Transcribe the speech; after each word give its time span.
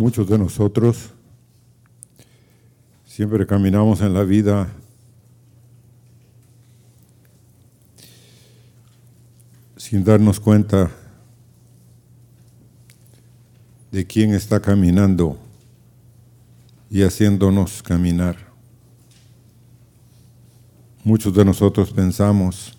muchos 0.00 0.26
de 0.26 0.38
nosotros 0.38 1.10
siempre 3.04 3.46
caminamos 3.46 4.00
en 4.00 4.14
la 4.14 4.24
vida 4.24 4.66
sin 9.76 10.02
darnos 10.02 10.40
cuenta 10.40 10.90
de 13.92 14.06
quién 14.06 14.32
está 14.32 14.58
caminando 14.58 15.36
y 16.88 17.02
haciéndonos 17.02 17.82
caminar. 17.82 18.38
Muchos 21.04 21.34
de 21.34 21.44
nosotros 21.44 21.92
pensamos, 21.92 22.72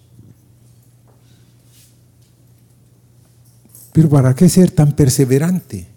pero 3.94 4.10
¿para 4.10 4.34
qué 4.34 4.50
ser 4.50 4.72
tan 4.72 4.94
perseverante? 4.94 5.91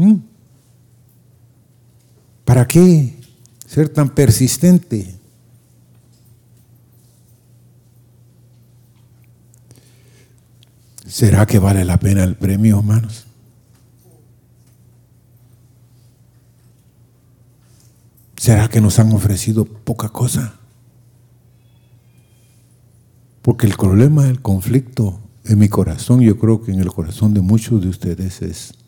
¿Mm? 0.00 0.22
¿Para 2.46 2.66
qué 2.66 3.14
ser 3.66 3.90
tan 3.90 4.08
persistente? 4.14 5.14
¿Será 11.06 11.44
que 11.44 11.58
vale 11.58 11.84
la 11.84 11.98
pena 11.98 12.24
el 12.24 12.34
premio, 12.34 12.78
hermanos? 12.78 13.26
¿Será 18.38 18.68
que 18.68 18.80
nos 18.80 18.98
han 18.98 19.12
ofrecido 19.12 19.66
poca 19.66 20.08
cosa? 20.08 20.54
Porque 23.42 23.66
el 23.66 23.74
problema, 23.74 24.26
el 24.28 24.40
conflicto 24.40 25.20
en 25.44 25.58
mi 25.58 25.68
corazón, 25.68 26.22
yo 26.22 26.38
creo 26.38 26.62
que 26.62 26.72
en 26.72 26.80
el 26.80 26.90
corazón 26.90 27.34
de 27.34 27.42
muchos 27.42 27.82
de 27.82 27.88
ustedes 27.88 28.40
es, 28.40 28.79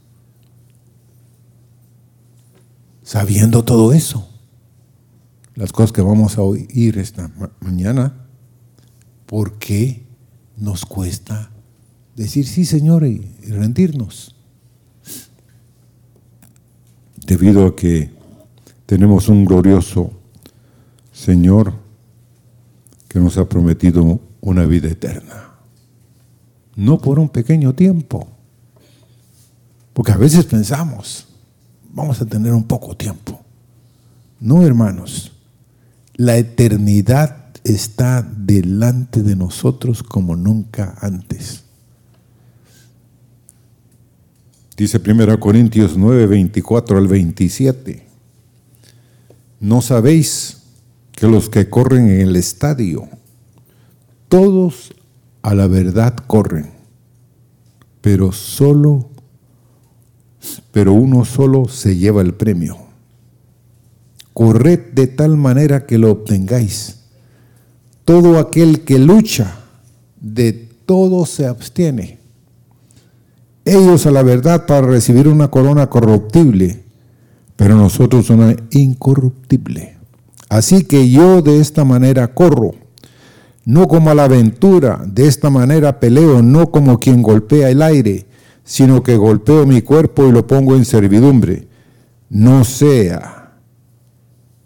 sabiendo 3.02 3.64
todo 3.64 3.92
eso, 3.92 4.28
las 5.54 5.72
cosas 5.72 5.92
que 5.92 6.02
vamos 6.02 6.38
a 6.38 6.42
oír 6.42 6.98
esta 6.98 7.30
mañana, 7.60 8.26
¿por 9.26 9.58
qué 9.58 10.02
nos 10.56 10.84
cuesta 10.84 11.50
decir 12.16 12.46
sí, 12.46 12.64
Señor, 12.64 13.04
y, 13.06 13.18
rendirnos. 13.48 14.34
Debido 17.26 17.66
a 17.66 17.76
que 17.76 18.10
tenemos 18.86 19.28
un 19.28 19.44
glorioso 19.44 20.12
Señor 21.12 21.74
que 23.08 23.20
nos 23.20 23.38
ha 23.38 23.48
prometido 23.48 24.20
una 24.40 24.64
vida 24.66 24.88
eterna. 24.88 25.50
No 26.74 26.98
por 26.98 27.18
un 27.18 27.28
pequeño 27.28 27.74
tiempo. 27.74 28.26
Porque 29.92 30.12
a 30.12 30.16
veces 30.16 30.46
pensamos, 30.46 31.28
vamos 31.92 32.20
a 32.20 32.26
tener 32.26 32.52
un 32.52 32.64
poco 32.64 32.96
tiempo. 32.96 33.40
No, 34.40 34.64
hermanos. 34.64 35.32
La 36.14 36.36
eternidad 36.36 37.36
está 37.64 38.22
delante 38.22 39.22
de 39.22 39.36
nosotros 39.36 40.02
como 40.02 40.36
nunca 40.36 40.96
antes. 41.00 41.64
Dice 44.76 45.00
1 45.04 45.38
Corintios 45.40 45.96
9, 45.96 46.26
24 46.26 46.98
al 46.98 47.06
27. 47.06 48.06
¿No 49.60 49.80
sabéis 49.80 50.62
que 51.12 51.28
los 51.28 51.48
que 51.48 51.70
corren 51.70 52.10
en 52.10 52.20
el 52.22 52.34
estadio, 52.34 53.08
todos 54.28 54.92
a 55.42 55.54
la 55.54 55.68
verdad 55.68 56.16
corren, 56.26 56.72
pero 58.00 58.32
solo, 58.32 59.11
pero 60.70 60.92
uno 60.92 61.24
solo 61.24 61.68
se 61.68 61.96
lleva 61.96 62.22
el 62.22 62.34
premio? 62.34 62.76
Corred 64.32 64.92
de 64.92 65.06
tal 65.06 65.36
manera 65.36 65.86
que 65.86 65.98
lo 65.98 66.10
obtengáis. 66.10 67.00
Todo 68.04 68.38
aquel 68.38 68.80
que 68.80 68.98
lucha, 68.98 69.58
de 70.20 70.52
todo 70.52 71.26
se 71.26 71.46
abstiene 71.46 72.22
ellos 73.64 74.06
a 74.06 74.10
la 74.10 74.22
verdad 74.22 74.66
para 74.66 74.86
recibir 74.86 75.28
una 75.28 75.48
corona 75.48 75.88
corruptible, 75.88 76.82
pero 77.56 77.76
nosotros 77.76 78.28
una 78.30 78.56
incorruptible. 78.70 79.96
Así 80.48 80.84
que 80.84 81.08
yo 81.10 81.42
de 81.42 81.60
esta 81.60 81.84
manera 81.84 82.34
corro, 82.34 82.74
no 83.64 83.86
como 83.86 84.10
a 84.10 84.14
la 84.14 84.24
aventura, 84.24 85.02
de 85.06 85.28
esta 85.28 85.48
manera 85.48 86.00
peleo, 86.00 86.42
no 86.42 86.70
como 86.70 86.98
quien 86.98 87.22
golpea 87.22 87.70
el 87.70 87.82
aire, 87.82 88.26
sino 88.64 89.02
que 89.02 89.16
golpeo 89.16 89.66
mi 89.66 89.82
cuerpo 89.82 90.26
y 90.26 90.32
lo 90.32 90.46
pongo 90.46 90.76
en 90.76 90.84
servidumbre. 90.84 91.68
No 92.28 92.64
sea 92.64 93.52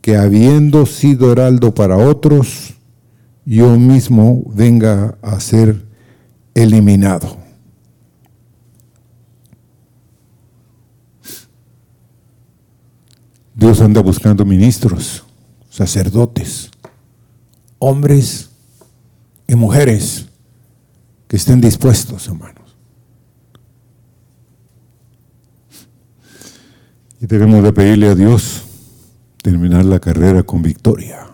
que 0.01 0.17
habiendo 0.17 0.87
sido 0.87 1.33
heraldo 1.33 1.75
para 1.75 1.97
otros, 1.97 2.75
yo 3.45 3.77
mismo 3.79 4.45
venga 4.55 5.19
a 5.23 5.41
ser 5.41 5.85
eliminado. 6.55 7.39
Dios 13.55 13.81
anda 13.81 14.03
buscando 14.03 14.45
ministros, 14.45 15.25
sacerdotes, 15.71 16.71
hombres 17.79 18.51
y 19.49 19.55
mujeres 19.55 20.27
que 21.27 21.37
estén 21.37 21.61
dispuestos, 21.61 22.29
hermanos. 22.29 22.66
Debemos 27.29 27.65
de 27.65 27.73
pedirle 27.73 28.07
a 28.07 28.15
Dios 28.15 28.63
terminar 29.43 29.85
la 29.85 29.99
carrera 29.99 30.45
con 30.45 30.63
victoria. 30.63 31.27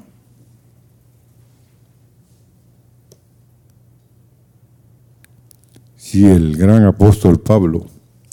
Si 5.96 6.24
el 6.24 6.56
gran 6.56 6.84
apóstol 6.84 7.38
Pablo 7.40 7.88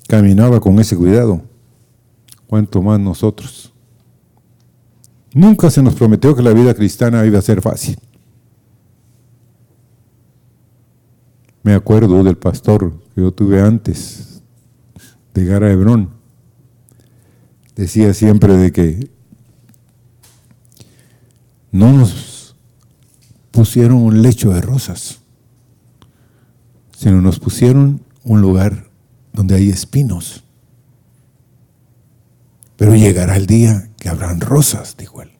caminaba 0.08 0.62
con 0.62 0.80
ese 0.80 0.96
cuidado, 0.96 1.42
¿cuánto 2.48 2.82
más 2.82 2.98
nosotros? 2.98 3.74
Nunca 5.34 5.70
se 5.70 5.84
nos 5.84 5.96
prometió 5.96 6.34
que 6.34 6.42
la 6.42 6.54
vida 6.54 6.74
cristiana 6.74 7.26
iba 7.26 7.40
a 7.40 7.42
ser 7.42 7.62
fácil. 7.62 8.00
Me 11.64 11.74
acuerdo 11.74 12.24
del 12.24 12.38
pastor 12.38 12.94
que 13.14 13.20
yo 13.20 13.34
tuve 13.34 13.62
antes 13.62 14.42
de 15.34 15.54
a 15.54 15.72
Hebrón. 15.72 16.19
Decía 17.80 18.14
siempre 18.14 18.58
de 18.58 18.74
que 18.74 19.10
no 21.72 21.94
nos 21.94 22.58
pusieron 23.52 24.00
un 24.00 24.22
lecho 24.22 24.50
de 24.50 24.60
rosas, 24.60 25.22
sino 26.98 27.22
nos 27.22 27.40
pusieron 27.40 28.02
un 28.26 28.42
lugar 28.42 28.90
donde 29.32 29.56
hay 29.56 29.70
espinos. 29.70 30.44
Pero 32.76 32.96
llegará 32.96 33.38
el 33.38 33.46
día 33.46 33.90
que 33.98 34.10
habrán 34.10 34.42
rosas, 34.42 34.98
dijo 34.98 35.22
él. 35.22 35.32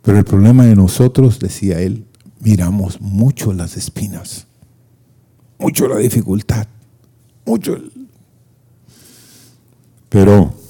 Pero 0.00 0.16
el 0.16 0.24
problema 0.24 0.64
de 0.64 0.74
nosotros, 0.74 1.38
decía 1.38 1.80
él, 1.80 2.06
miramos 2.40 2.98
mucho 3.02 3.52
las 3.52 3.76
espinas, 3.76 4.46
mucho 5.58 5.86
la 5.86 5.98
dificultad, 5.98 6.66
mucho 7.44 7.74
el... 7.74 8.08
Pero 10.08 10.61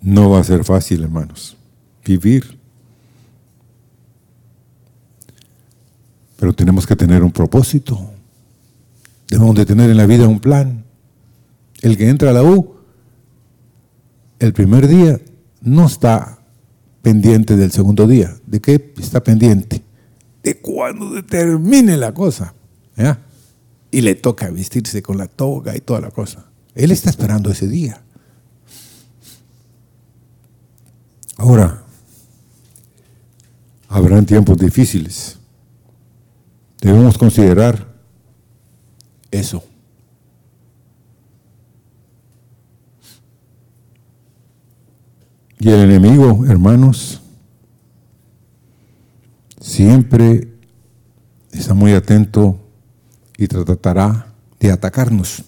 no 0.00 0.30
va 0.30 0.40
a 0.40 0.44
ser 0.44 0.64
fácil, 0.64 1.02
hermanos, 1.02 1.56
vivir. 2.04 2.58
Pero 6.36 6.52
tenemos 6.52 6.86
que 6.86 6.96
tener 6.96 7.22
un 7.22 7.32
propósito. 7.32 8.12
Debemos 9.28 9.56
de 9.56 9.66
tener 9.66 9.90
en 9.90 9.96
la 9.96 10.06
vida 10.06 10.28
un 10.28 10.40
plan. 10.40 10.84
El 11.80 11.96
que 11.96 12.08
entra 12.08 12.30
a 12.30 12.32
la 12.32 12.42
U 12.42 12.78
el 14.38 14.52
primer 14.52 14.86
día 14.86 15.20
no 15.62 15.86
está 15.86 16.38
pendiente 17.02 17.56
del 17.56 17.72
segundo 17.72 18.06
día. 18.06 18.36
¿De 18.46 18.60
qué 18.60 18.92
está 18.98 19.22
pendiente? 19.22 19.82
De 20.42 20.58
cuando 20.58 21.24
termine 21.24 21.96
la 21.96 22.14
cosa. 22.14 22.54
Y 23.90 24.00
le 24.02 24.14
toca 24.14 24.50
vestirse 24.50 25.02
con 25.02 25.18
la 25.18 25.26
toga 25.26 25.76
y 25.76 25.80
toda 25.80 26.00
la 26.00 26.10
cosa. 26.10 26.46
Él 26.74 26.92
está 26.92 27.10
esperando 27.10 27.50
ese 27.50 27.66
día. 27.66 28.02
Ahora, 31.38 31.84
habrán 33.88 34.26
tiempos 34.26 34.58
difíciles. 34.58 35.38
Debemos 36.80 37.16
considerar 37.16 37.86
eso. 39.30 39.62
Y 45.60 45.68
el 45.70 45.80
enemigo, 45.90 46.44
hermanos, 46.46 47.20
siempre 49.60 50.48
está 51.52 51.72
muy 51.72 51.92
atento 51.92 52.58
y 53.36 53.46
tratará 53.46 54.32
de 54.58 54.72
atacarnos. 54.72 55.44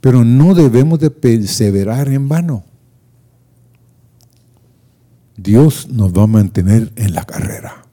Pero 0.00 0.24
no 0.24 0.54
debemos 0.54 0.98
de 0.98 1.10
perseverar 1.10 2.08
en 2.08 2.28
vano. 2.28 2.71
Dios 5.36 5.88
nos 5.88 6.12
va 6.12 6.24
a 6.24 6.26
mantener 6.26 6.92
en 6.96 7.14
la 7.14 7.24
carrera. 7.24 7.84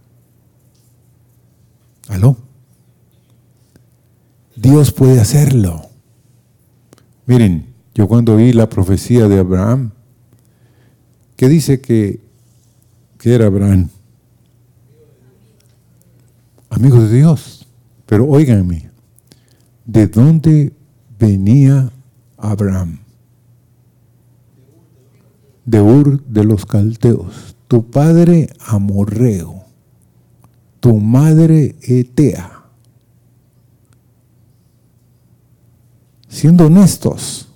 ¿Aló? 2.08 2.38
Dios 4.56 4.92
puede 4.92 5.22
hacerlo. 5.22 5.90
Miren, 7.26 7.68
yo 7.94 8.08
cuando 8.08 8.36
vi 8.36 8.52
la 8.54 8.68
profecía 8.70 9.28
de 9.28 9.40
Abraham, 9.40 9.92
que 11.36 11.48
dice 11.48 11.80
que, 11.80 12.20
era 13.24 13.46
Abraham, 13.46 13.90
amigo 16.70 17.02
de 17.02 17.18
Dios, 17.18 17.68
pero 18.06 18.26
óiganme, 18.28 18.90
¿de 19.86 20.08
dónde 20.08 20.74
venía 21.20 21.92
Abraham? 22.38 23.00
De 25.70 25.82
Ur 25.82 26.24
de 26.26 26.44
los 26.44 26.66
Calteos, 26.66 27.56
tu 27.68 27.92
padre 27.92 28.50
amorreo, 28.60 29.66
tu 30.80 30.98
madre 30.98 31.76
etea 31.82 32.60
siendo 36.30 36.68
honestos, 36.68 37.50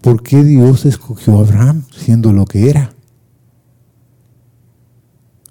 ¿por 0.00 0.22
qué 0.22 0.44
Dios 0.44 0.86
escogió 0.86 1.38
a 1.38 1.40
Abraham 1.40 1.84
siendo 1.90 2.32
lo 2.32 2.44
que 2.44 2.70
era? 2.70 2.94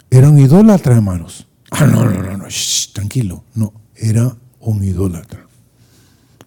Era 0.09 0.29
un 0.29 0.39
idólatra, 0.39 0.95
hermanos. 0.95 1.47
Ah, 1.71 1.85
no, 1.85 2.05
no, 2.05 2.23
no, 2.23 2.37
no, 2.37 2.45
tranquilo. 2.93 3.43
No, 3.55 3.73
era 3.93 4.37
un 4.61 4.83
idólatra. 4.83 5.45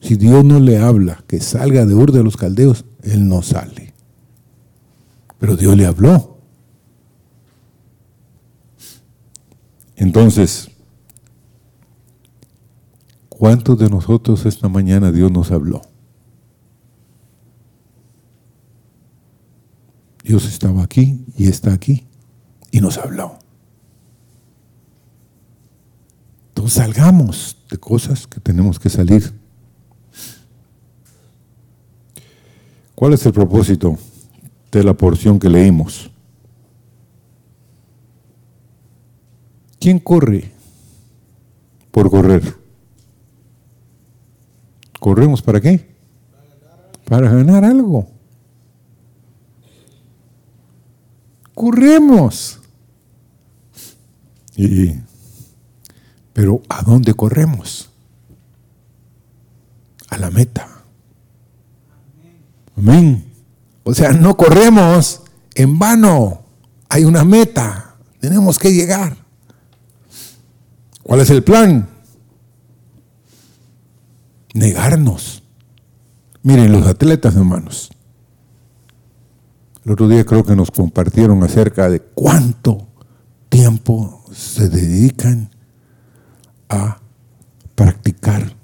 Si 0.00 0.16
Dios 0.16 0.44
no 0.44 0.60
le 0.60 0.78
habla 0.78 1.22
que 1.26 1.40
salga 1.40 1.84
de 1.84 1.94
Ur 1.94 2.10
de 2.10 2.24
los 2.24 2.38
Caldeos, 2.38 2.86
él 3.02 3.28
no 3.28 3.42
sale. 3.42 3.89
Pero 5.40 5.56
Dios 5.56 5.76
le 5.76 5.86
habló. 5.86 6.38
Entonces, 9.96 10.70
¿Cuántos 13.40 13.78
de 13.78 13.88
nosotros 13.88 14.44
esta 14.44 14.68
mañana 14.68 15.10
Dios 15.10 15.32
nos 15.32 15.50
habló? 15.50 15.80
Dios 20.22 20.44
estaba 20.44 20.82
aquí 20.82 21.24
y 21.38 21.48
está 21.48 21.72
aquí 21.72 22.06
y 22.70 22.82
nos 22.82 22.98
habló. 22.98 23.38
Entonces 26.48 26.74
salgamos 26.74 27.56
de 27.70 27.78
cosas 27.78 28.26
que 28.26 28.40
tenemos 28.40 28.78
que 28.78 28.90
salir. 28.90 29.32
¿Cuál 32.94 33.14
es 33.14 33.24
el 33.24 33.32
propósito 33.32 33.96
de 34.70 34.84
la 34.84 34.94
porción 34.94 35.38
que 35.38 35.48
leímos? 35.48 36.10
¿Quién 39.78 39.98
corre 39.98 40.52
por 41.90 42.10
correr? 42.10 42.54
¿Corremos 44.98 45.40
para 45.40 45.60
qué? 45.60 45.88
Para 47.06 47.30
ganar 47.30 47.64
algo. 47.64 48.06
Corremos. 51.54 52.60
Y, 54.56 54.94
pero 56.34 56.60
¿a 56.68 56.82
dónde 56.82 57.14
corremos? 57.14 57.90
A 60.10 60.18
la 60.18 60.30
meta. 60.30 60.68
Amén. 62.76 63.29
O 63.90 63.94
sea, 63.94 64.12
no 64.12 64.36
corremos 64.36 65.22
en 65.54 65.78
vano. 65.78 66.42
Hay 66.88 67.04
una 67.04 67.24
meta. 67.24 67.96
Tenemos 68.20 68.58
que 68.58 68.72
llegar. 68.72 69.16
¿Cuál 71.02 71.20
es 71.20 71.30
el 71.30 71.42
plan? 71.42 71.88
negarnos. 74.54 75.42
Miren, 76.42 76.72
los 76.72 76.86
atletas, 76.86 77.36
hermanos. 77.36 77.90
El 79.84 79.92
otro 79.92 80.08
día 80.08 80.24
creo 80.24 80.44
que 80.44 80.56
nos 80.56 80.70
compartieron 80.70 81.42
acerca 81.42 81.88
de 81.88 82.00
cuánto 82.00 82.88
tiempo 83.48 84.24
se 84.32 84.68
dedican 84.68 85.50
a 86.68 86.98
practicar 87.74 88.54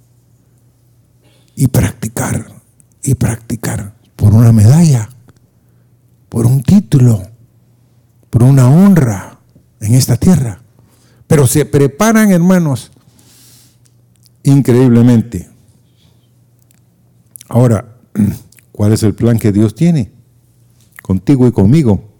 y 1.54 1.66
practicar 1.68 2.46
y 3.02 3.14
practicar 3.14 3.94
por 4.14 4.34
una 4.34 4.52
medalla, 4.52 5.08
por 6.28 6.46
un 6.46 6.62
título, 6.62 7.22
por 8.30 8.42
una 8.42 8.68
honra 8.68 9.38
en 9.80 9.94
esta 9.94 10.16
tierra. 10.16 10.60
Pero 11.26 11.46
se 11.46 11.64
preparan, 11.64 12.30
hermanos, 12.30 12.92
increíblemente 14.42 15.56
Ahora, 17.48 17.96
¿cuál 18.72 18.92
es 18.92 19.02
el 19.02 19.14
plan 19.14 19.38
que 19.38 19.52
Dios 19.52 19.74
tiene? 19.74 20.12
Contigo 21.02 21.46
y 21.46 21.52
conmigo. 21.52 22.12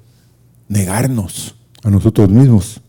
Negarnos 0.69 1.57
a 1.83 1.91
nosotros 1.91 2.29
mismos. 2.29 2.81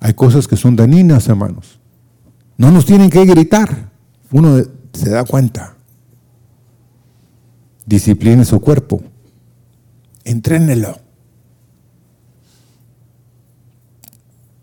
Hay 0.00 0.14
cosas 0.14 0.48
que 0.48 0.56
son 0.56 0.76
daninas, 0.76 1.28
hermanos. 1.28 1.78
No 2.56 2.70
nos 2.70 2.86
tienen 2.86 3.10
que 3.10 3.24
gritar. 3.24 3.90
Uno 4.30 4.62
se 4.92 5.10
da 5.10 5.24
cuenta. 5.24 5.76
Discipline 7.86 8.44
su 8.44 8.60
cuerpo. 8.60 9.02
Entrénelo. 10.24 10.98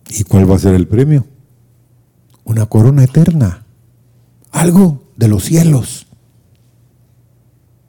¿Y 0.10 0.24
cuál 0.24 0.50
va 0.50 0.56
a 0.56 0.60
ser 0.60 0.74
el 0.76 0.88
premio? 0.88 1.26
Una 2.44 2.66
corona 2.66 3.04
eterna. 3.04 3.66
Algo 4.52 5.04
de 5.16 5.28
los 5.28 5.44
cielos. 5.44 6.08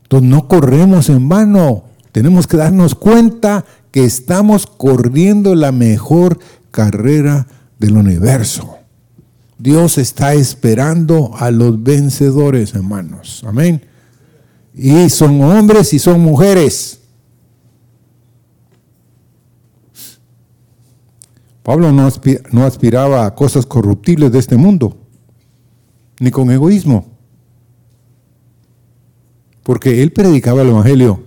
Entonces 0.02 0.28
no 0.28 0.48
corremos 0.48 1.08
en 1.08 1.28
vano, 1.28 1.84
tenemos 2.10 2.48
que 2.48 2.56
darnos 2.56 2.96
cuenta 2.96 3.64
que 3.92 4.04
estamos 4.04 4.66
corriendo 4.66 5.54
la 5.54 5.70
mejor 5.70 6.38
carrera 6.70 7.46
del 7.78 7.96
universo. 7.96 8.76
Dios 9.58 9.98
está 9.98 10.34
esperando 10.34 11.32
a 11.38 11.50
los 11.50 11.82
vencedores, 11.82 12.74
hermanos. 12.74 13.42
Amén. 13.46 13.82
Y 14.74 15.08
son 15.10 15.42
hombres 15.42 15.92
y 15.92 15.98
son 15.98 16.20
mujeres. 16.20 16.99
Pablo 21.62 21.92
no, 21.92 22.64
aspiraba 22.64 23.26
a 23.26 23.34
cosas 23.34 23.66
corruptibles 23.66 24.32
de 24.32 24.38
este 24.38 24.56
mundo, 24.56 24.96
ni 26.18 26.30
con 26.30 26.50
egoísmo 26.50 27.10
porque 29.70 30.02
él 30.02 30.12
predicaba 30.12 30.62
el 30.62 30.70
Evangelio. 30.70 31.22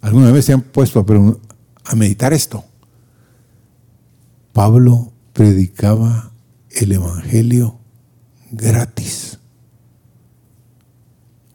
¿Alguna 0.00 0.30
vez 0.30 0.44
se 0.44 0.52
han 0.52 0.62
puesto 0.62 1.04
a, 1.84 1.94
meditar 1.96 2.32
esto? 2.32 2.64
Pablo 4.52 5.12
predicaba 5.32 6.30
el 6.70 6.92
Evangelio 6.92 7.78
gratis. 8.52 9.40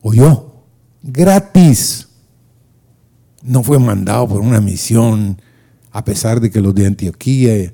¿Oyó? 0.01 0.55
Gratis. 1.01 2.09
No 3.41 3.63
fue 3.63 3.79
mandado 3.79 4.27
por 4.27 4.41
una 4.41 4.59
misión, 4.59 5.41
a 5.91 6.03
pesar 6.03 6.41
de 6.41 6.51
que 6.51 6.59
los 6.59 6.75
de 6.75 6.87
Antioquía, 6.87 7.73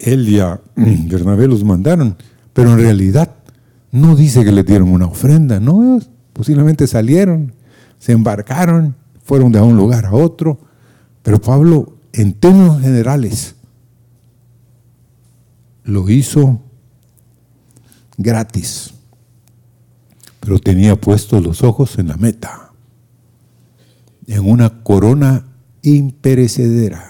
él 0.00 0.28
y 0.28 0.40
a 0.40 0.60
Bernabé 0.76 1.46
los 1.46 1.64
mandaron, 1.64 2.16
pero 2.52 2.72
en 2.72 2.78
realidad 2.78 3.36
no 3.92 4.16
dice 4.16 4.44
que 4.44 4.52
le 4.52 4.62
dieron 4.62 4.90
una 4.90 5.06
ofrenda, 5.06 5.60
no, 5.60 6.00
Posiblemente 6.32 6.86
salieron, 6.86 7.52
se 7.98 8.12
embarcaron, 8.12 8.96
fueron 9.22 9.52
de 9.52 9.60
un 9.60 9.76
lugar 9.76 10.06
a 10.06 10.12
otro, 10.12 10.58
pero 11.22 11.38
Pablo, 11.38 11.98
en 12.12 12.32
términos 12.32 12.80
generales, 12.80 13.56
lo 15.84 16.08
hizo 16.08 16.62
gratis, 18.16 18.94
pero 20.40 20.58
tenía 20.58 20.98
puestos 20.98 21.42
los 21.42 21.62
ojos 21.62 21.98
en 21.98 22.08
la 22.08 22.16
meta, 22.16 22.72
en 24.26 24.48
una 24.48 24.82
corona 24.82 25.44
imperecedera. 25.82 27.09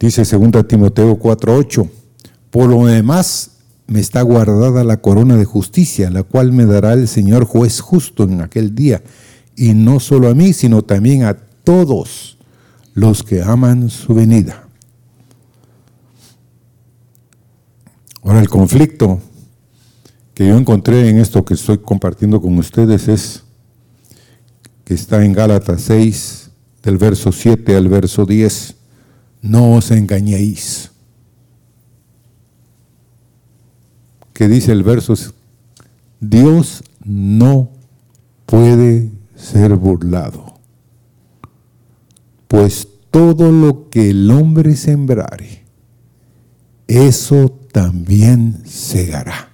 Dice 0.00 0.24
2 0.24 0.66
Timoteo 0.66 1.18
4:8, 1.18 1.88
por 2.50 2.70
lo 2.70 2.86
demás 2.86 3.50
me 3.86 4.00
está 4.00 4.22
guardada 4.22 4.82
la 4.82 5.02
corona 5.02 5.36
de 5.36 5.44
justicia, 5.44 6.08
la 6.10 6.22
cual 6.22 6.52
me 6.52 6.64
dará 6.64 6.94
el 6.94 7.06
Señor 7.06 7.44
juez 7.44 7.80
justo 7.80 8.24
en 8.24 8.40
aquel 8.40 8.74
día, 8.74 9.02
y 9.56 9.74
no 9.74 10.00
solo 10.00 10.30
a 10.30 10.34
mí, 10.34 10.54
sino 10.54 10.82
también 10.82 11.24
a 11.24 11.34
todos 11.34 12.38
los 12.94 13.22
que 13.22 13.42
aman 13.42 13.90
su 13.90 14.14
venida. 14.14 14.66
Ahora 18.22 18.40
el 18.40 18.48
conflicto 18.48 19.20
que 20.32 20.48
yo 20.48 20.56
encontré 20.56 21.10
en 21.10 21.18
esto 21.18 21.44
que 21.44 21.54
estoy 21.54 21.76
compartiendo 21.78 22.40
con 22.40 22.56
ustedes 22.58 23.06
es 23.08 23.42
que 24.84 24.94
está 24.94 25.22
en 25.24 25.34
Gálatas 25.34 25.82
6, 25.82 26.50
del 26.82 26.96
verso 26.96 27.32
7 27.32 27.76
al 27.76 27.88
verso 27.88 28.24
10. 28.24 28.76
No 29.42 29.74
os 29.74 29.90
engañéis. 29.90 30.90
Que 34.32 34.48
dice 34.48 34.72
el 34.72 34.82
verso, 34.82 35.14
Dios 36.20 36.82
no 37.04 37.70
puede 38.46 39.10
ser 39.34 39.74
burlado, 39.76 40.54
pues 42.48 42.88
todo 43.10 43.50
lo 43.50 43.88
que 43.90 44.10
el 44.10 44.30
hombre 44.30 44.76
sembrare, 44.76 45.64
eso 46.86 47.48
también 47.72 48.62
segará. 48.66 49.50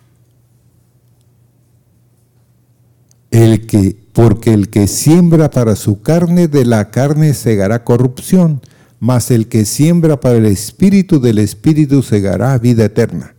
El 3.30 3.66
que, 3.66 3.96
porque 4.12 4.54
el 4.54 4.70
que 4.70 4.86
siembra 4.88 5.50
para 5.50 5.76
su 5.76 6.00
carne, 6.00 6.48
de 6.48 6.64
la 6.64 6.90
carne 6.90 7.34
segará 7.34 7.84
corrupción, 7.84 8.60
mas 8.98 9.30
el 9.30 9.48
que 9.48 9.64
siembra 9.64 10.18
para 10.20 10.36
el 10.36 10.46
espíritu, 10.46 11.20
del 11.20 11.38
espíritu 11.38 12.02
segará 12.02 12.58
vida 12.58 12.84
eterna. 12.84 13.34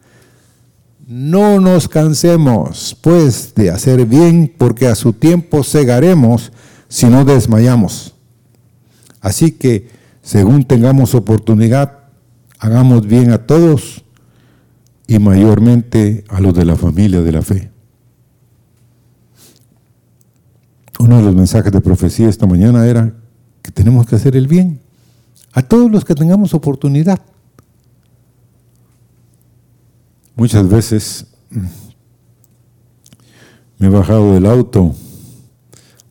No 1.07 1.59
nos 1.59 1.87
cansemos, 1.87 2.97
pues, 3.01 3.53
de 3.55 3.71
hacer 3.71 4.05
bien, 4.05 4.53
porque 4.57 4.87
a 4.87 4.95
su 4.95 5.13
tiempo 5.13 5.63
segaremos 5.63 6.51
si 6.89 7.07
no 7.07 7.25
desmayamos. 7.25 8.13
Así 9.21 9.51
que, 9.51 9.89
según 10.21 10.65
tengamos 10.65 11.15
oportunidad, 11.15 11.99
hagamos 12.59 13.07
bien 13.07 13.31
a 13.31 13.45
todos 13.45 14.03
y 15.07 15.19
mayormente 15.19 16.25
a 16.27 16.41
los 16.41 16.53
de 16.53 16.65
la 16.65 16.75
familia 16.75 17.21
de 17.21 17.31
la 17.31 17.41
fe. 17.41 17.71
Uno 20.99 21.17
de 21.17 21.23
los 21.23 21.35
mensajes 21.35 21.71
de 21.71 21.79
profecía 21.79 22.27
esta 22.27 22.47
mañana 22.47 22.85
era 22.85 23.13
que 23.61 23.71
tenemos 23.71 24.05
que 24.05 24.15
hacer 24.15 24.35
el 24.35 24.47
bien 24.47 24.81
a 25.57 25.63
todos 25.63 25.89
los 25.89 26.05
que 26.05 26.13
tengamos 26.13 26.53
oportunidad. 26.53 27.19
Muchas 30.35 30.69
veces 30.69 31.25
me 33.79 33.87
he 33.87 33.89
bajado 33.89 34.35
del 34.35 34.45
auto 34.45 34.93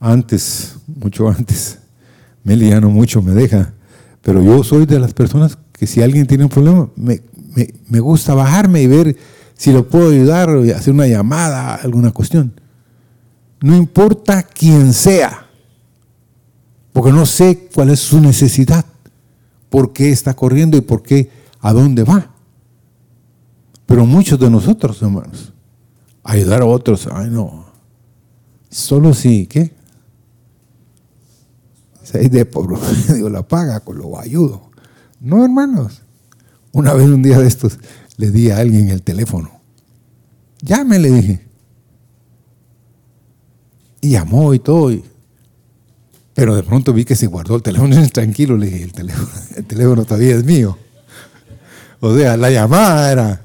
antes, 0.01 0.75
mucho 0.89 1.29
antes. 1.29 1.79
Meli 2.43 2.71
ya 2.71 2.81
mucho 2.81 3.23
me 3.23 3.35
deja, 3.35 3.73
pero 4.21 4.43
yo 4.43 4.65
soy 4.65 4.85
de 4.85 4.99
las 4.99 5.15
personas 5.15 5.57
que 5.73 5.87
si 5.87 6.03
alguien 6.03 6.27
tiene 6.27 6.43
un 6.43 6.51
problema, 6.51 6.91
me, 6.97 7.23
me, 7.89 8.01
gusta 8.01 8.35
bajarme 8.35 8.83
y 8.83 8.89
ver 8.89 9.17
si 9.55 9.71
lo 9.73 9.89
puedo 9.89 10.11
ayudar 10.11 10.51
o 10.51 10.63
hacer 10.75 10.93
una 10.93 11.07
llamada, 11.07 11.77
alguna 11.77 12.11
cuestión. 12.11 12.53
No 13.61 13.77
importa 13.77 14.43
quién 14.43 14.93
sea, 14.93 15.47
porque 16.93 17.13
no 17.13 17.25
sé 17.27 17.69
cuál 17.73 17.91
es 17.91 18.01
su 18.01 18.21
necesidad, 18.21 18.85
por 19.69 19.93
qué 19.93 20.11
está 20.11 20.35
corriendo 20.35 20.77
y 20.77 20.81
por 20.81 21.03
qué, 21.03 21.31
a 21.61 21.73
dónde 21.73 22.05
va. 22.05 22.33
Pero 23.87 24.05
muchos 24.05 24.39
de 24.39 24.51
nosotros, 24.51 25.01
hermanos, 25.03 25.53
ayudar 26.23 26.63
a 26.63 26.67
otros, 26.67 27.09
ay 27.11 27.31
no, 27.31 27.67
solo 28.71 29.15
si, 29.15 29.47
¿qué? 29.47 29.75
Si 32.03 32.29
de 32.29 32.45
pobre, 32.45 32.77
digo, 33.15 33.29
la 33.29 33.47
paga, 33.47 33.81
con 33.81 33.99
lo 33.99 34.19
ayudo. 34.19 34.71
No, 35.21 35.45
hermanos. 35.45 36.03
Una 36.73 36.93
vez, 36.93 37.09
un 37.09 37.23
día 37.23 37.39
de 37.39 37.49
estos, 37.49 37.79
le 38.17 38.31
di 38.31 38.51
a 38.51 38.59
alguien 38.59 38.91
el 38.91 39.03
teléfono. 39.03 39.51
Llame, 40.61 40.99
le 40.99 41.11
dije. 41.11 41.49
Y 44.01 44.11
llamó 44.11 44.55
y 44.55 44.59
todo. 44.59 44.93
Pero 46.37 46.55
de 46.55 46.63
pronto 46.63 46.93
vi 46.93 47.05
que 47.05 47.17
se 47.17 47.27
guardó 47.27 47.57
el 47.57 47.63
teléfono. 47.63 47.97
Tranquilo, 48.13 48.57
le 48.57 48.67
dije, 48.67 48.85
el 48.85 48.93
teléfono, 48.93 49.29
el 49.57 49.65
teléfono 49.65 50.05
todavía 50.05 50.37
es 50.37 50.45
mío. 50.45 50.79
O 51.99 52.17
sea, 52.17 52.37
la 52.37 52.51
llamada 52.51 53.11
era. 53.11 53.45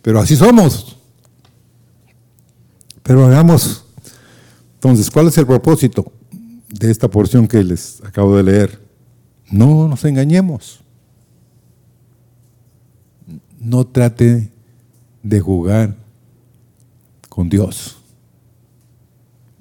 Pero 0.00 0.20
así 0.20 0.34
somos. 0.34 0.96
Pero 3.02 3.26
hagamos. 3.26 3.84
Entonces, 4.76 5.10
¿cuál 5.10 5.28
es 5.28 5.36
el 5.36 5.46
propósito 5.46 6.10
de 6.70 6.90
esta 6.90 7.08
porción 7.08 7.46
que 7.46 7.62
les 7.62 8.02
acabo 8.02 8.34
de 8.34 8.44
leer? 8.44 8.80
No 9.50 9.86
nos 9.86 10.06
engañemos 10.06 10.82
no 13.62 13.86
trate 13.86 14.50
de 15.22 15.40
jugar 15.40 15.96
con 17.28 17.48
Dios. 17.48 17.96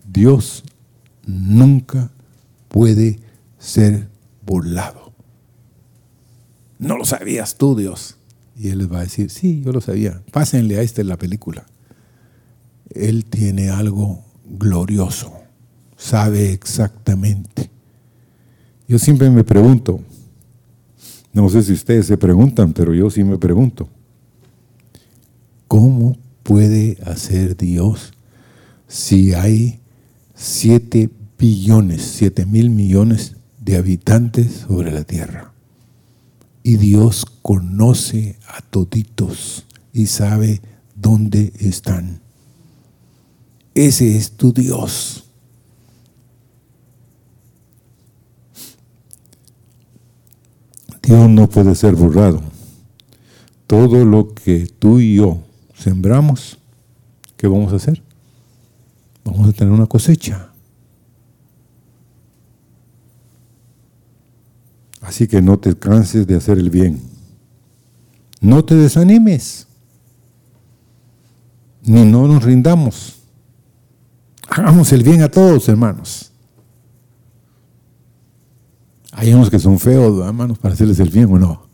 Dios 0.03 0.63
nunca 1.25 2.11
puede 2.67 3.19
ser 3.59 4.09
burlado. 4.45 5.13
No 6.79 6.97
lo 6.97 7.05
sabías 7.05 7.57
tú, 7.57 7.75
Dios. 7.75 8.17
Y 8.55 8.69
Él 8.69 8.79
les 8.79 8.91
va 8.91 8.99
a 8.99 9.03
decir, 9.03 9.29
sí, 9.29 9.61
yo 9.63 9.71
lo 9.71 9.81
sabía. 9.81 10.21
Pásenle 10.31 10.77
a 10.77 10.81
este 10.81 11.03
la 11.03 11.17
película. 11.17 11.65
Él 12.89 13.25
tiene 13.25 13.69
algo 13.69 14.23
glorioso. 14.45 15.33
Sabe 15.95 16.51
exactamente. 16.51 17.69
Yo 18.87 18.99
siempre 18.99 19.29
me 19.29 19.43
pregunto, 19.43 20.01
no 21.33 21.47
sé 21.49 21.63
si 21.63 21.73
ustedes 21.73 22.07
se 22.07 22.17
preguntan, 22.17 22.73
pero 22.73 22.93
yo 22.93 23.09
sí 23.09 23.23
me 23.23 23.37
pregunto. 23.37 23.87
¿Cómo 25.67 26.17
puede 26.43 26.97
hacer 27.05 27.55
Dios 27.55 28.13
si 28.87 29.33
hay 29.33 29.80
siete 30.41 31.09
billones, 31.37 32.01
siete 32.01 32.47
mil 32.47 32.71
millones 32.71 33.35
de 33.59 33.77
habitantes 33.77 34.65
sobre 34.67 34.91
la 34.91 35.03
tierra? 35.03 35.53
Y 36.63 36.77
Dios 36.77 37.25
conoce 37.41 38.37
a 38.47 38.61
toditos 38.61 39.65
y 39.93 40.07
sabe 40.07 40.61
dónde 40.95 41.53
están. 41.59 42.21
Ese 43.75 44.17
es 44.17 44.31
tu 44.31 44.51
Dios. 44.51 45.25
Dios 51.03 51.29
no 51.29 51.49
puede 51.49 51.75
ser 51.75 51.95
borrado. 51.95 52.41
Todo 53.67 54.05
lo 54.05 54.33
que 54.33 54.67
tú 54.67 54.99
y 54.99 55.15
yo 55.15 55.39
sembramos, 55.75 56.57
¿qué 57.37 57.47
vamos 57.47 57.73
a 57.73 57.77
hacer? 57.77 58.01
Vamos 59.23 59.49
a 59.49 59.53
tener 59.53 59.73
una 59.73 59.85
cosecha. 59.85 60.49
Así 65.01 65.27
que 65.27 65.41
no 65.41 65.59
te 65.59 65.75
canses 65.75 66.27
de 66.27 66.35
hacer 66.35 66.57
el 66.57 66.69
bien. 66.69 67.01
No 68.39 68.63
te 68.63 68.75
desanimes. 68.75 69.67
Ni 71.83 72.05
no 72.05 72.27
nos 72.27 72.43
rindamos. 72.43 73.19
Hagamos 74.47 74.91
el 74.91 75.03
bien 75.03 75.21
a 75.21 75.29
todos, 75.29 75.67
hermanos. 75.69 76.31
Hay 79.13 79.33
unos 79.33 79.49
que 79.49 79.59
son 79.59 79.79
feos, 79.79 80.25
hermanos, 80.25 80.57
para 80.57 80.73
hacerles 80.73 80.99
el 80.99 81.09
bien 81.09 81.31
o 81.31 81.37
no. 81.37 81.67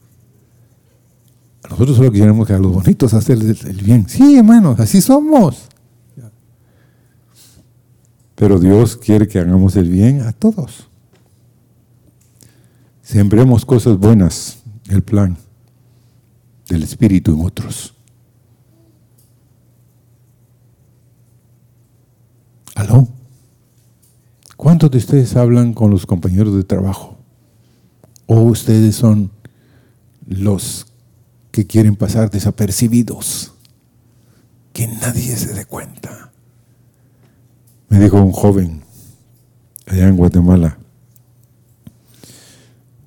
Nosotros 1.69 1.97
solo 1.97 2.11
queremos 2.11 2.47
que 2.47 2.53
a 2.53 2.59
los 2.59 2.71
bonitos 2.71 3.13
hacerles 3.13 3.63
el 3.65 3.81
bien. 3.81 4.07
Sí, 4.07 4.37
hermanos, 4.37 4.79
así 4.79 5.01
somos. 5.01 5.67
Pero 8.37 8.59
Dios 8.59 8.95
quiere 8.95 9.27
que 9.27 9.39
hagamos 9.39 9.75
el 9.77 9.89
bien 9.89 10.21
a 10.21 10.31
todos. 10.31 10.89
Sembremos 13.01 13.65
cosas 13.65 13.97
buenas, 13.97 14.59
el 14.89 15.01
plan 15.01 15.35
del 16.69 16.83
Espíritu 16.83 17.33
en 17.33 17.43
otros. 17.43 17.95
¿Aló? 22.75 23.07
¿Cuántos 24.55 24.91
de 24.91 24.99
ustedes 24.99 25.35
hablan 25.35 25.73
con 25.73 25.89
los 25.89 26.05
compañeros 26.05 26.53
de 26.55 26.63
trabajo? 26.63 27.17
¿O 28.27 28.41
ustedes 28.41 28.95
son 28.95 29.31
los 30.27 30.93
que 31.49 31.65
quieren 31.65 31.95
pasar 31.95 32.29
desapercibidos? 32.29 33.53
Que 34.73 34.85
nadie 34.87 35.35
se 35.35 35.55
dé 35.55 35.65
cuenta. 35.65 36.26
Me 37.89 37.99
dijo 37.99 38.21
un 38.21 38.31
joven 38.31 38.83
allá 39.85 40.07
en 40.07 40.17
Guatemala. 40.17 40.77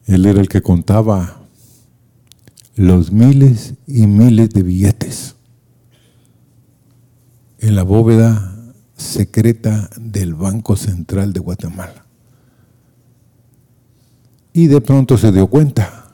Él 0.06 0.26
era 0.26 0.40
el 0.40 0.48
que 0.48 0.62
contaba 0.62 1.40
los 2.74 3.12
miles 3.12 3.74
y 3.86 4.06
miles 4.06 4.50
de 4.50 4.62
billetes 4.62 5.36
en 7.58 7.76
la 7.76 7.82
bóveda 7.82 8.56
secreta 8.96 9.90
del 10.00 10.34
Banco 10.34 10.76
Central 10.76 11.32
de 11.32 11.40
Guatemala. 11.40 12.06
Y 14.52 14.66
de 14.66 14.80
pronto 14.80 15.16
se 15.16 15.30
dio 15.30 15.46
cuenta 15.48 16.10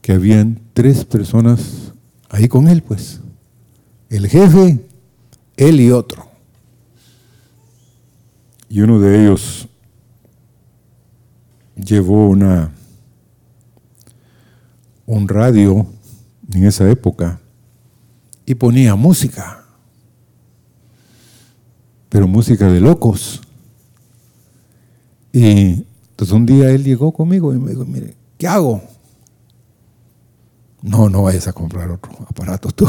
que 0.00 0.12
habían 0.12 0.60
tres 0.72 1.04
personas 1.04 1.92
ahí 2.28 2.48
con 2.48 2.68
él, 2.68 2.82
pues. 2.82 3.20
El 4.08 4.26
jefe, 4.26 4.84
él 5.56 5.80
y 5.80 5.90
otro. 5.90 6.31
Y 8.72 8.80
uno 8.80 8.98
de 8.98 9.22
ellos 9.22 9.68
llevó 11.76 12.28
una 12.28 12.72
un 15.04 15.28
radio 15.28 15.86
en 16.54 16.64
esa 16.64 16.90
época 16.90 17.38
y 18.46 18.54
ponía 18.54 18.94
música, 18.94 19.62
pero 22.08 22.26
música 22.26 22.70
de 22.70 22.80
locos. 22.80 23.42
Y 25.34 25.84
entonces 26.08 26.32
un 26.32 26.46
día 26.46 26.70
él 26.70 26.82
llegó 26.82 27.12
conmigo 27.12 27.52
y 27.52 27.58
me 27.58 27.72
dijo, 27.72 27.84
mire, 27.84 28.16
¿qué 28.38 28.48
hago? 28.48 28.82
No, 30.80 31.10
no 31.10 31.24
vayas 31.24 31.46
a 31.46 31.52
comprar 31.52 31.90
otro 31.90 32.10
aparato 32.26 32.70
tú. 32.70 32.86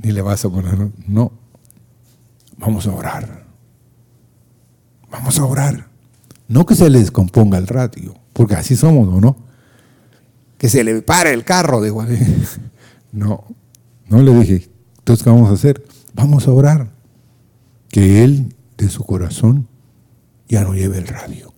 Ni 0.00 0.12
le 0.12 0.22
vas 0.22 0.44
a 0.44 0.50
poner, 0.50 0.88
no. 1.08 1.32
Vamos 2.58 2.86
a 2.86 2.92
orar. 2.92 3.45
Vamos 5.18 5.38
a 5.38 5.44
orar. 5.44 5.88
No 6.48 6.66
que 6.66 6.74
se 6.74 6.90
le 6.90 6.98
descomponga 7.00 7.58
el 7.58 7.66
radio, 7.66 8.14
porque 8.32 8.54
así 8.54 8.76
somos, 8.76 9.08
¿o 9.08 9.20
no? 9.20 9.36
Que 10.58 10.68
se 10.68 10.84
le 10.84 11.00
pare 11.02 11.32
el 11.32 11.44
carro, 11.44 11.80
digo. 11.82 12.04
No, 13.12 13.44
no 14.08 14.20
le 14.20 14.34
dije, 14.34 14.68
entonces 14.98 15.24
¿qué 15.24 15.30
vamos 15.30 15.48
a 15.48 15.54
hacer? 15.54 15.82
Vamos 16.12 16.46
a 16.46 16.52
orar. 16.52 16.90
Que 17.88 18.24
Él 18.24 18.54
de 18.76 18.90
su 18.90 19.04
corazón 19.04 19.68
ya 20.48 20.62
no 20.64 20.74
lleve 20.74 20.98
el 20.98 21.06
radio. 21.06 21.54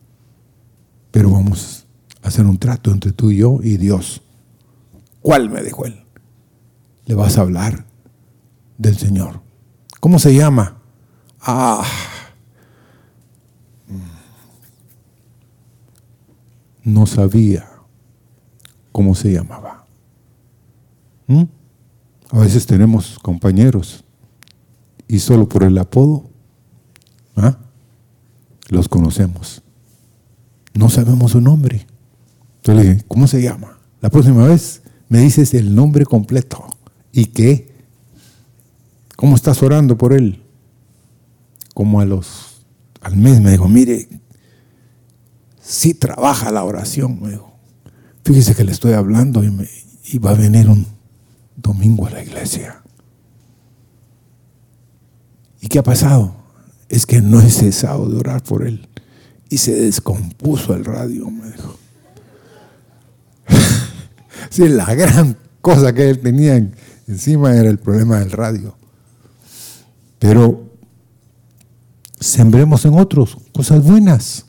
Pero 1.10 1.30
vamos 1.30 1.86
a 2.22 2.28
hacer 2.28 2.46
un 2.46 2.58
trato 2.58 2.92
entre 2.92 3.10
tú 3.10 3.32
y 3.32 3.38
yo 3.38 3.58
y 3.60 3.76
Dios. 3.76 4.22
¿Cuál? 5.20 5.50
me 5.50 5.62
dijo 5.64 5.84
él. 5.84 6.04
Le 7.06 7.16
vas 7.16 7.38
a 7.38 7.40
hablar 7.40 7.86
del 8.76 8.96
Señor. 8.96 9.40
¿Cómo 9.98 10.20
se 10.20 10.32
llama? 10.32 10.80
Ah. 11.40 11.84
No 16.88 17.04
sabía 17.04 17.68
cómo 18.92 19.14
se 19.14 19.30
llamaba. 19.30 19.84
¿Mm? 21.26 21.42
A 22.30 22.38
veces 22.38 22.64
tenemos 22.64 23.18
compañeros 23.18 24.04
y 25.06 25.18
solo 25.18 25.46
por 25.46 25.64
el 25.64 25.76
apodo 25.76 26.30
¿ah? 27.36 27.58
los 28.70 28.88
conocemos. 28.88 29.62
No 30.72 30.88
sabemos 30.88 31.32
su 31.32 31.42
nombre. 31.42 31.86
Entonces 32.56 32.84
le 32.84 32.90
dije, 32.90 33.04
¿cómo 33.06 33.26
se 33.26 33.42
llama? 33.42 33.78
La 34.00 34.08
próxima 34.08 34.46
vez 34.46 34.80
me 35.10 35.20
dices 35.20 35.52
el 35.52 35.74
nombre 35.74 36.06
completo. 36.06 36.64
¿Y 37.12 37.26
qué? 37.26 37.70
¿Cómo 39.14 39.34
estás 39.36 39.62
orando 39.62 39.98
por 39.98 40.14
él? 40.14 40.42
Como 41.74 42.00
a 42.00 42.06
los, 42.06 42.64
al 43.02 43.18
mes 43.18 43.42
me 43.42 43.50
dijo, 43.50 43.68
mire, 43.68 44.08
sí 45.68 45.92
trabaja 45.92 46.50
la 46.50 46.64
oración, 46.64 47.20
me 47.20 47.30
dijo. 47.30 47.52
Fíjese 48.24 48.54
que 48.54 48.64
le 48.64 48.72
estoy 48.72 48.94
hablando 48.94 49.44
y, 49.44 49.50
me, 49.50 49.68
va 50.18 50.30
a 50.30 50.34
venir 50.34 50.68
un 50.68 50.86
domingo 51.56 52.06
a 52.06 52.10
la 52.10 52.22
iglesia. 52.22 52.82
¿Y 55.60 55.68
qué 55.68 55.78
ha 55.78 55.82
pasado? 55.82 56.34
Es 56.88 57.04
que 57.04 57.20
no 57.20 57.40
he 57.40 57.50
cesado 57.50 58.08
de 58.08 58.16
orar 58.16 58.42
por 58.42 58.66
él. 58.66 58.88
Y 59.50 59.58
se 59.58 59.74
descompuso 59.74 60.74
el 60.74 60.84
radio, 60.84 61.30
me 61.30 61.50
dijo. 61.50 61.78
sí, 64.50 64.68
la 64.68 64.94
gran 64.94 65.36
cosa 65.60 65.92
que 65.92 66.08
él 66.08 66.20
tenía 66.20 66.56
encima 67.06 67.54
era 67.54 67.68
el 67.68 67.78
problema 67.78 68.20
del 68.20 68.30
radio. 68.30 68.74
Pero 70.18 70.70
sembremos 72.18 72.84
en 72.86 72.98
otros 72.98 73.36
cosas 73.52 73.82
buenas. 73.82 74.47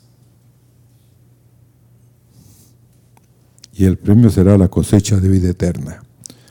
Y 3.80 3.86
el 3.86 3.96
premio 3.96 4.28
será 4.28 4.58
la 4.58 4.68
cosecha 4.68 5.16
de 5.16 5.26
vida 5.30 5.48
eterna. 5.48 6.02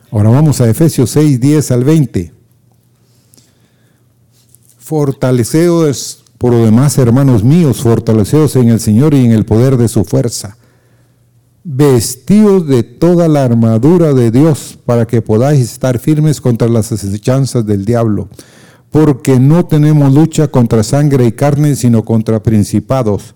Ahora 0.10 0.32
vamos 0.32 0.62
a 0.62 0.68
Efesios 0.68 1.12
6, 1.12 1.40
10 1.40 1.70
al 1.70 1.84
20. 1.84 2.34
Fortaleceos 4.80 6.24
por 6.40 6.54
lo 6.54 6.66
demás, 6.66 6.98
hermanos 6.98 7.44
míos, 7.44 7.82
fortaleceos 7.82 8.56
en 8.56 8.70
el 8.70 8.80
Señor 8.80 9.14
y 9.14 9.24
en 9.24 9.32
el 9.32 9.46
poder 9.46 9.78
de 9.78 9.88
su 9.88 10.06
fuerza. 10.06 10.58
Vestidos 11.64 12.66
de 12.66 12.82
toda 12.82 13.28
la 13.28 13.44
armadura 13.44 14.16
de 14.16 14.32
Dios 14.32 14.80
para 14.84 15.06
que 15.06 15.22
podáis 15.22 15.60
estar 15.60 16.00
firmes 16.00 16.42
contra 16.42 16.68
las 16.68 16.92
asechanzas 16.92 17.64
del 17.64 17.86
diablo. 17.86 18.28
Porque 18.90 19.40
no 19.40 19.68
tenemos 19.68 20.12
lucha 20.12 20.48
contra 20.48 20.82
sangre 20.82 21.28
y 21.28 21.34
carne, 21.34 21.76
sino 21.76 22.04
contra 22.04 22.42
principados, 22.42 23.36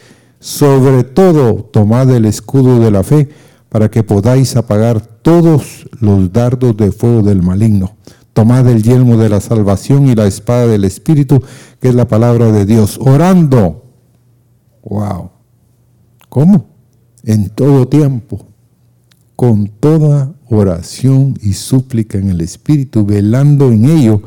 Sobre 0.41 1.03
todo, 1.03 1.69
tomad 1.71 2.09
el 2.09 2.25
escudo 2.25 2.79
de 2.79 2.89
la 2.89 3.03
fe 3.03 3.29
para 3.69 3.91
que 3.91 4.01
podáis 4.01 4.55
apagar 4.55 4.99
todos 4.99 5.87
los 5.99 6.33
dardos 6.33 6.75
de 6.75 6.91
fuego 6.91 7.21
del 7.21 7.43
maligno. 7.43 7.95
Tomad 8.33 8.67
el 8.67 8.81
yelmo 8.81 9.17
de 9.17 9.29
la 9.29 9.39
salvación 9.39 10.07
y 10.07 10.15
la 10.15 10.25
espada 10.25 10.65
del 10.65 10.83
Espíritu, 10.83 11.43
que 11.79 11.89
es 11.89 11.95
la 11.95 12.07
palabra 12.07 12.51
de 12.51 12.65
Dios, 12.65 12.97
orando. 12.99 13.85
Wow. 14.83 15.29
¿Cómo? 16.27 16.65
En 17.23 17.51
todo 17.51 17.87
tiempo, 17.87 18.47
con 19.35 19.67
toda 19.67 20.33
oración 20.49 21.37
y 21.43 21.53
súplica 21.53 22.17
en 22.17 22.31
el 22.31 22.41
Espíritu, 22.41 23.05
velando 23.05 23.71
en 23.71 23.85
ello 23.85 24.23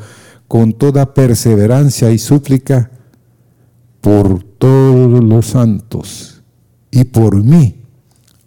con 0.46 0.74
toda 0.74 1.12
perseverancia 1.12 2.12
y 2.12 2.18
súplica 2.18 2.92
por 4.00 4.53
todos 4.64 5.22
los 5.22 5.46
santos 5.48 6.42
y 6.90 7.04
por 7.04 7.44
mí 7.44 7.82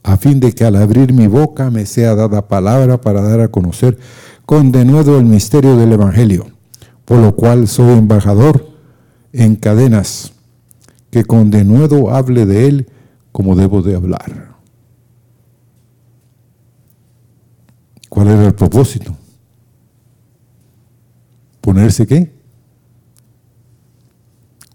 a 0.02 0.18
fin 0.18 0.40
de 0.40 0.52
que 0.52 0.64
al 0.66 0.76
abrir 0.76 1.14
mi 1.14 1.28
boca 1.28 1.70
me 1.70 1.86
sea 1.86 2.16
dada 2.16 2.48
palabra 2.48 3.00
para 3.00 3.22
dar 3.22 3.40
a 3.40 3.50
conocer 3.50 4.00
con 4.48 4.72
denuedo 4.72 5.20
el 5.20 5.26
misterio 5.26 5.78
del 5.78 5.94
Evangelio, 5.94 6.48
por 7.06 7.20
lo 7.20 7.36
cual 7.36 7.68
soy 7.68 8.00
embajador 8.00 8.68
en 9.32 9.58
cadenas, 9.58 10.34
que 11.12 11.24
con 11.24 11.52
denuedo 11.52 12.10
hable 12.10 12.48
de 12.48 12.68
él 12.68 12.88
como 13.32 13.56
debo 13.56 13.84
de 13.84 13.96
hablar. 13.96 14.56
¿Cuál 18.10 18.30
era 18.30 18.48
el 18.48 18.56
propósito? 18.56 19.16
¿Ponerse 21.62 22.08
qué? 22.08 22.37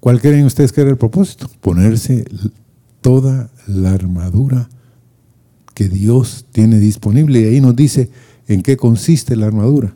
¿Cuál 0.03 0.21
creen 0.21 0.47
ustedes 0.47 0.73
que 0.73 0.81
era 0.81 0.91
el 0.91 0.97
propósito? 0.99 1.49
Ponerse 1.61 2.25
toda 3.01 3.53
la 3.69 3.93
armadura 3.93 4.69
que 5.75 5.89
Dios 5.89 6.45
tiene 6.51 6.81
disponible. 6.81 7.39
Y 7.39 7.45
ahí 7.45 7.61
nos 7.61 7.77
dice 7.77 8.11
en 8.49 8.65
qué 8.65 8.77
consiste 8.77 9.37
la 9.37 9.47
armadura. 9.47 9.95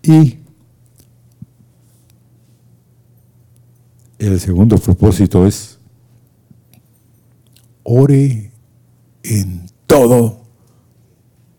Y 0.00 0.38
el 4.20 4.38
segundo 4.38 4.78
propósito 4.78 5.44
es, 5.44 5.80
ore 7.82 8.52
en 9.24 9.66
todo 9.88 10.44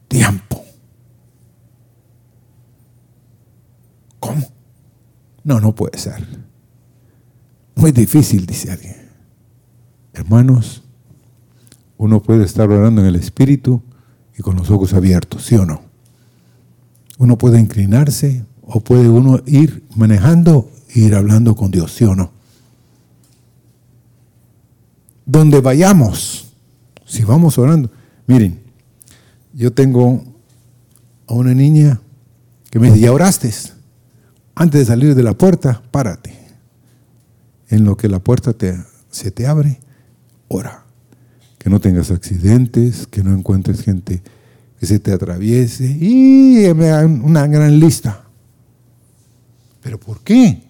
tiempo. 0.07 0.63
¿Cómo? 4.21 4.53
No, 5.43 5.59
no 5.59 5.75
puede 5.75 5.97
ser. 5.97 6.25
Muy 7.75 7.91
difícil, 7.91 8.45
dice 8.45 8.71
alguien. 8.71 8.95
Hermanos, 10.13 10.83
uno 11.97 12.21
puede 12.21 12.45
estar 12.45 12.69
orando 12.69 13.01
en 13.01 13.07
el 13.07 13.15
Espíritu 13.15 13.81
y 14.37 14.41
con 14.41 14.55
los 14.55 14.69
ojos 14.69 14.93
abiertos, 14.93 15.45
¿sí 15.45 15.55
o 15.55 15.65
no? 15.65 15.81
Uno 17.17 17.37
puede 17.37 17.59
inclinarse 17.59 18.45
o 18.61 18.79
puede 18.79 19.09
uno 19.09 19.41
ir 19.45 19.83
manejando 19.95 20.69
e 20.89 20.99
ir 20.99 21.15
hablando 21.15 21.55
con 21.55 21.71
Dios, 21.71 21.93
¿sí 21.93 22.05
o 22.05 22.15
no? 22.15 22.31
Donde 25.25 25.61
vayamos, 25.61 26.53
si 27.05 27.23
vamos 27.23 27.57
orando, 27.57 27.89
miren, 28.27 28.61
yo 29.53 29.71
tengo 29.71 30.23
a 31.27 31.33
una 31.33 31.53
niña 31.53 32.01
que 32.69 32.79
me 32.79 32.87
dice, 32.87 32.99
¿ya 32.99 33.11
oraste? 33.11 33.51
Antes 34.55 34.81
de 34.81 34.85
salir 34.85 35.15
de 35.15 35.23
la 35.23 35.33
puerta, 35.33 35.81
párate. 35.91 36.33
En 37.69 37.85
lo 37.85 37.97
que 37.97 38.07
la 38.07 38.19
puerta 38.19 38.53
se 39.09 39.31
te 39.31 39.47
abre, 39.47 39.79
ora. 40.47 40.83
Que 41.57 41.69
no 41.69 41.79
tengas 41.79 42.11
accidentes, 42.11 43.07
que 43.07 43.23
no 43.23 43.33
encuentres 43.33 43.81
gente 43.81 44.21
que 44.79 44.85
se 44.85 44.99
te 44.99 45.13
atraviese 45.13 45.85
y 45.85 46.71
me 46.75 46.87
dan 46.87 47.23
una 47.23 47.47
gran 47.47 47.79
lista. 47.79 48.25
¿Pero 49.81 49.99
por 49.99 50.21
qué? 50.21 50.61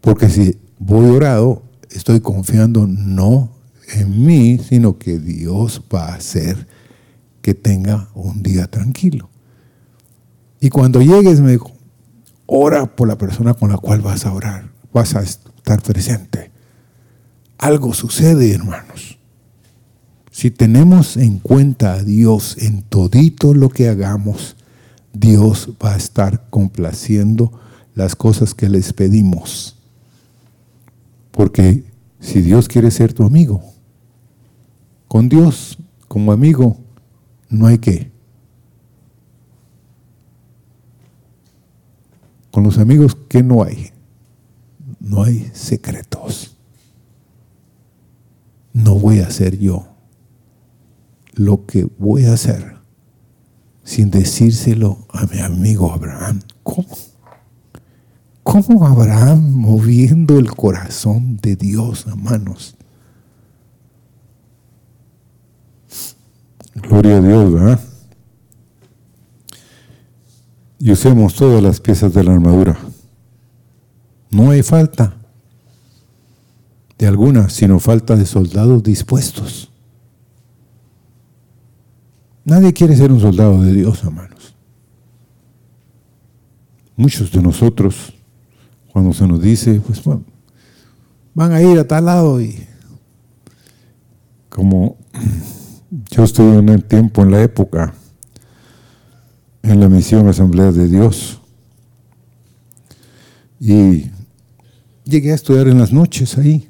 Porque 0.00 0.28
si 0.28 0.58
voy 0.78 1.10
orado, 1.10 1.62
estoy 1.90 2.20
confiando 2.20 2.86
no 2.86 3.50
en 3.92 4.24
mí, 4.24 4.58
sino 4.58 4.98
que 4.98 5.18
Dios 5.18 5.82
va 5.94 6.06
a 6.06 6.14
hacer 6.14 6.66
que 7.42 7.54
tenga 7.54 8.08
un 8.14 8.42
día 8.42 8.66
tranquilo. 8.66 9.28
Y 10.60 10.70
cuando 10.70 11.02
llegues, 11.02 11.40
me 11.40 11.52
dijo, 11.52 11.73
ora 12.46 12.86
por 12.96 13.08
la 13.08 13.18
persona 13.18 13.54
con 13.54 13.70
la 13.70 13.78
cual 13.78 14.00
vas 14.00 14.26
a 14.26 14.32
orar, 14.32 14.70
vas 14.92 15.14
a 15.14 15.22
estar 15.22 15.82
presente. 15.82 16.50
Algo 17.58 17.94
sucede, 17.94 18.52
hermanos. 18.52 19.18
Si 20.30 20.50
tenemos 20.50 21.16
en 21.16 21.38
cuenta 21.38 21.94
a 21.94 22.02
Dios 22.02 22.56
en 22.58 22.82
todito 22.82 23.54
lo 23.54 23.68
que 23.68 23.88
hagamos, 23.88 24.56
Dios 25.12 25.70
va 25.82 25.94
a 25.94 25.96
estar 25.96 26.48
complaciendo 26.50 27.52
las 27.94 28.16
cosas 28.16 28.52
que 28.52 28.68
les 28.68 28.92
pedimos. 28.92 29.76
Porque 31.30 31.84
si 32.20 32.42
Dios 32.42 32.68
quiere 32.68 32.90
ser 32.90 33.12
tu 33.12 33.24
amigo, 33.24 33.62
con 35.06 35.28
Dios 35.28 35.78
como 36.08 36.32
amigo 36.32 36.76
no 37.48 37.66
hay 37.68 37.78
que. 37.78 38.13
Con 42.54 42.62
los 42.62 42.78
amigos, 42.78 43.16
¿qué 43.28 43.42
no 43.42 43.64
hay? 43.64 43.90
No 45.00 45.24
hay 45.24 45.50
secretos. 45.54 46.56
No 48.72 48.94
voy 48.94 49.18
a 49.18 49.26
hacer 49.26 49.58
yo 49.58 49.88
lo 51.32 51.66
que 51.66 51.88
voy 51.98 52.26
a 52.26 52.34
hacer 52.34 52.76
sin 53.82 54.12
decírselo 54.12 55.04
a 55.10 55.26
mi 55.26 55.40
amigo 55.40 55.90
Abraham. 55.92 56.42
¿Cómo? 56.62 56.96
¿Cómo 58.44 58.86
Abraham 58.86 59.50
moviendo 59.50 60.38
el 60.38 60.54
corazón 60.54 61.38
de 61.38 61.56
Dios, 61.56 62.06
hermanos? 62.06 62.76
Gloria 66.76 67.16
a 67.16 67.20
Dios, 67.20 67.52
¿verdad? 67.52 67.93
Y 70.78 70.90
usemos 70.90 71.34
todas 71.34 71.62
las 71.62 71.80
piezas 71.80 72.12
de 72.12 72.24
la 72.24 72.32
armadura. 72.32 72.76
No 74.30 74.50
hay 74.50 74.62
falta 74.62 75.16
de 76.98 77.06
alguna, 77.06 77.48
sino 77.48 77.78
falta 77.78 78.16
de 78.16 78.26
soldados 78.26 78.82
dispuestos. 78.82 79.70
Nadie 82.44 82.72
quiere 82.72 82.96
ser 82.96 83.10
un 83.10 83.20
soldado 83.20 83.62
de 83.62 83.72
Dios, 83.72 84.02
hermanos. 84.04 84.54
Muchos 86.96 87.32
de 87.32 87.42
nosotros, 87.42 88.12
cuando 88.92 89.12
se 89.12 89.26
nos 89.26 89.40
dice, 89.40 89.80
pues 89.80 90.02
bueno, 90.04 90.24
van 91.34 91.52
a 91.52 91.62
ir 91.62 91.78
a 91.78 91.86
tal 91.86 92.04
lado 92.04 92.40
y 92.40 92.66
como 94.48 94.96
yo 96.10 96.24
estuve 96.24 96.58
en 96.58 96.68
el 96.68 96.84
tiempo, 96.84 97.22
en 97.22 97.30
la 97.32 97.42
época, 97.42 97.94
en 99.64 99.80
la 99.80 99.88
misión 99.88 100.28
Asamblea 100.28 100.72
de 100.72 100.88
Dios. 100.88 101.40
Y 103.58 104.10
llegué 105.04 105.32
a 105.32 105.34
estudiar 105.34 105.68
en 105.68 105.78
las 105.78 105.90
noches 105.90 106.36
ahí. 106.36 106.68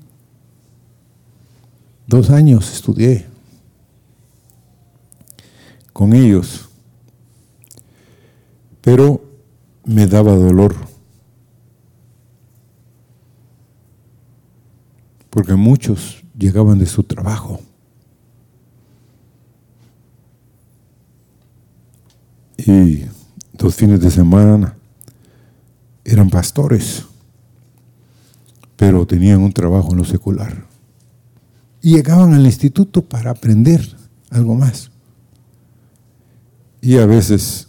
Dos 2.07 2.31
años 2.31 2.73
estudié 2.73 3.27
con 5.93 6.13
ellos. 6.13 6.69
Pero 8.81 9.25
me 9.85 10.07
daba 10.07 10.37
dolor. 10.37 10.77
Porque 15.31 15.55
muchos 15.55 16.23
llegaban 16.39 16.79
de 16.79 16.87
su 16.87 17.03
trabajo 17.03 17.61
y 22.57 23.05
dos 23.53 23.75
fines 23.75 24.01
de 24.01 24.11
semana 24.11 24.75
eran 26.05 26.31
pastores, 26.31 27.05
pero 28.77 29.07
tenían 29.07 29.40
un 29.40 29.53
trabajo 29.53 29.93
en 29.93 29.99
lo 29.99 30.05
secular. 30.05 30.67
Y 31.81 31.95
llegaban 31.95 32.35
al 32.35 32.45
instituto 32.45 33.03
para 33.03 33.31
aprender 33.31 33.97
algo 34.31 34.55
más. 34.55 34.90
Y 36.81 36.99
a 36.99 37.07
veces, 37.07 37.69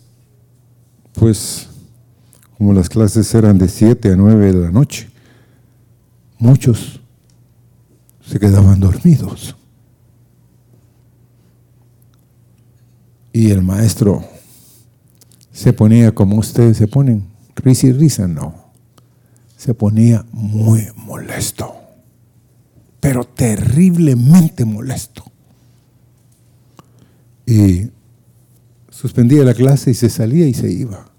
pues, 1.14 1.70
como 2.58 2.74
las 2.74 2.90
clases 2.90 3.34
eran 3.34 3.58
de 3.58 3.68
7 3.68 4.12
a 4.12 4.16
9 4.16 4.52
de 4.52 4.62
la 4.62 4.72
noche, 4.72 5.10
muchos 6.38 7.00
se 8.26 8.40
quedaban 8.40 8.80
dormidos. 8.80 9.56
Y 13.32 13.52
el 13.52 13.62
maestro 13.62 14.24
se 15.56 15.72
ponía 15.72 16.14
como 16.14 16.38
ustedes 16.38 16.76
se 16.76 16.86
ponen, 16.86 17.30
risa 17.56 17.88
y 17.88 17.94
risa, 17.94 18.28
no. 18.28 18.74
Se 19.56 19.74
ponía 19.74 20.26
muy 20.34 20.90
molesto, 20.98 21.74
pero 23.00 23.24
terriblemente 23.24 24.66
molesto. 24.66 25.24
Y 27.46 27.90
suspendía 28.90 29.46
la 29.46 29.54
clase 29.54 29.92
y 29.92 29.94
se 29.94 30.10
salía 30.10 30.46
y 30.46 30.54
se 30.54 30.70
iba. 30.70 31.10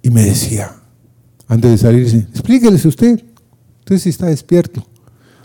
Y 0.00 0.10
me 0.10 0.22
decía, 0.22 0.76
antes 1.48 1.72
de 1.72 1.78
salir, 1.78 2.28
explíqueles 2.30 2.84
usted, 2.84 3.20
usted 3.80 3.98
sí 3.98 4.10
está 4.10 4.26
despierto. 4.26 4.86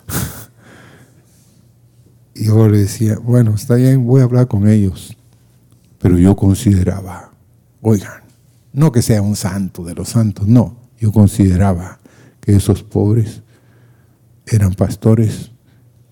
y 2.36 2.46
yo 2.46 2.70
le 2.70 2.78
decía, 2.78 3.18
bueno, 3.18 3.56
está 3.56 3.74
bien, 3.74 4.06
voy 4.06 4.22
a 4.22 4.26
hablar 4.26 4.48
con 4.48 4.68
ellos. 4.68 5.18
Pero 6.02 6.18
yo 6.18 6.36
consideraba, 6.36 7.32
oigan, 7.82 8.24
no 8.74 8.92
que 8.92 9.02
sea 9.02 9.22
un 9.22 9.36
santo 9.36 9.84
de 9.84 9.94
los 9.94 10.10
santos, 10.10 10.48
no, 10.48 10.76
yo 11.00 11.12
consideraba 11.12 12.00
que 12.40 12.56
esos 12.56 12.84
pobres 12.84 13.42
eran 14.48 14.74
pastores 14.74 15.52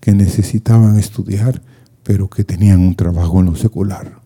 que 0.00 0.12
necesitaban 0.12 0.98
estudiar, 0.98 1.60
pero 2.02 2.30
que 2.30 2.44
tenían 2.44 2.80
un 2.80 2.94
trabajo 2.94 3.40
en 3.40 3.46
lo 3.46 3.56
secular. 3.56 4.20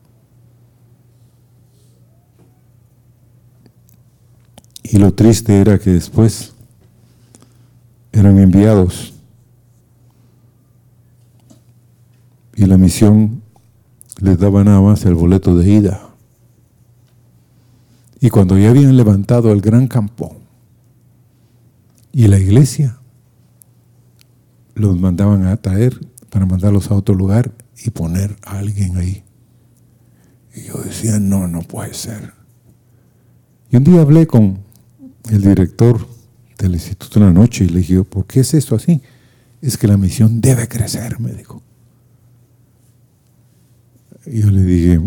Y 4.82 4.98
lo 4.98 5.14
triste 5.14 5.60
era 5.60 5.78
que 5.78 5.90
después 5.90 6.52
eran 8.12 8.38
enviados 8.38 9.14
y 12.54 12.66
la 12.66 12.76
misión 12.76 13.43
les 14.24 14.38
daba 14.38 14.64
nada 14.64 14.80
más 14.80 15.04
el 15.04 15.14
boleto 15.14 15.54
de 15.54 15.70
ida. 15.70 16.00
Y 18.20 18.30
cuando 18.30 18.58
ya 18.58 18.70
habían 18.70 18.96
levantado 18.96 19.52
el 19.52 19.60
gran 19.60 19.86
campo 19.86 20.34
y 22.10 22.26
la 22.26 22.38
iglesia, 22.38 22.98
los 24.74 24.98
mandaban 24.98 25.46
a 25.46 25.58
traer 25.58 26.00
para 26.30 26.46
mandarlos 26.46 26.90
a 26.90 26.94
otro 26.94 27.14
lugar 27.14 27.52
y 27.84 27.90
poner 27.90 28.34
a 28.46 28.60
alguien 28.60 28.96
ahí. 28.96 29.22
Y 30.56 30.62
yo 30.62 30.78
decía, 30.78 31.18
no, 31.18 31.46
no 31.46 31.60
puede 31.60 31.92
ser. 31.92 32.32
Y 33.70 33.76
un 33.76 33.84
día 33.84 34.00
hablé 34.00 34.26
con 34.26 34.58
el 35.30 35.42
director 35.42 36.08
del 36.56 36.72
instituto 36.72 37.20
una 37.20 37.30
noche 37.30 37.66
y 37.66 37.68
le 37.68 37.80
dije, 37.80 38.02
¿por 38.04 38.24
qué 38.24 38.40
es 38.40 38.54
esto 38.54 38.74
así? 38.74 39.02
Es 39.60 39.76
que 39.76 39.86
la 39.86 39.98
misión 39.98 40.40
debe 40.40 40.66
crecer, 40.66 41.20
me 41.20 41.32
dijo 41.32 41.63
yo 44.26 44.50
le 44.50 44.62
dije, 44.62 45.00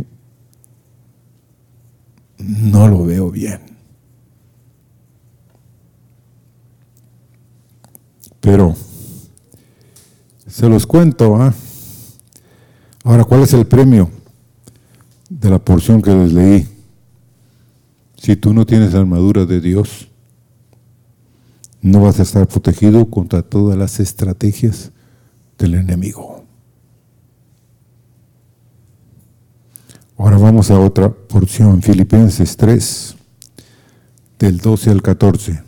no 2.38 2.88
lo 2.88 3.06
veo 3.06 3.32
bien. 3.32 3.62
Pero 8.40 8.76
se 10.48 10.70
los 10.70 10.86
cuento. 10.88 11.36
¿ah? 11.36 11.54
Ahora, 13.04 13.24
¿cuál 13.24 13.42
es 13.42 13.54
el 13.54 13.66
premio 13.66 14.10
de 15.30 15.50
la 15.50 15.60
porción 15.60 16.02
que 16.02 16.14
les 16.14 16.34
leí? 16.34 16.68
Si 18.18 18.36
tú 18.36 18.54
no 18.54 18.66
tienes 18.66 18.94
armadura 18.94 19.46
de 19.46 19.62
Dios, 19.62 20.10
no 21.82 22.02
vas 22.02 22.20
a 22.20 22.24
estar 22.24 22.48
protegido 22.48 23.10
contra 23.10 23.42
todas 23.42 23.78
las 23.78 24.00
estrategias 24.00 24.92
del 25.58 25.76
enemigo. 25.76 26.37
Ahora 30.18 30.38
vamos 30.38 30.72
a 30.72 30.80
otra 30.80 31.10
porción, 31.10 31.84
Filipenses 31.84 32.58
3, 32.58 33.16
del 34.40 34.58
12 34.58 34.90
al 34.90 35.02
14. 35.04 35.62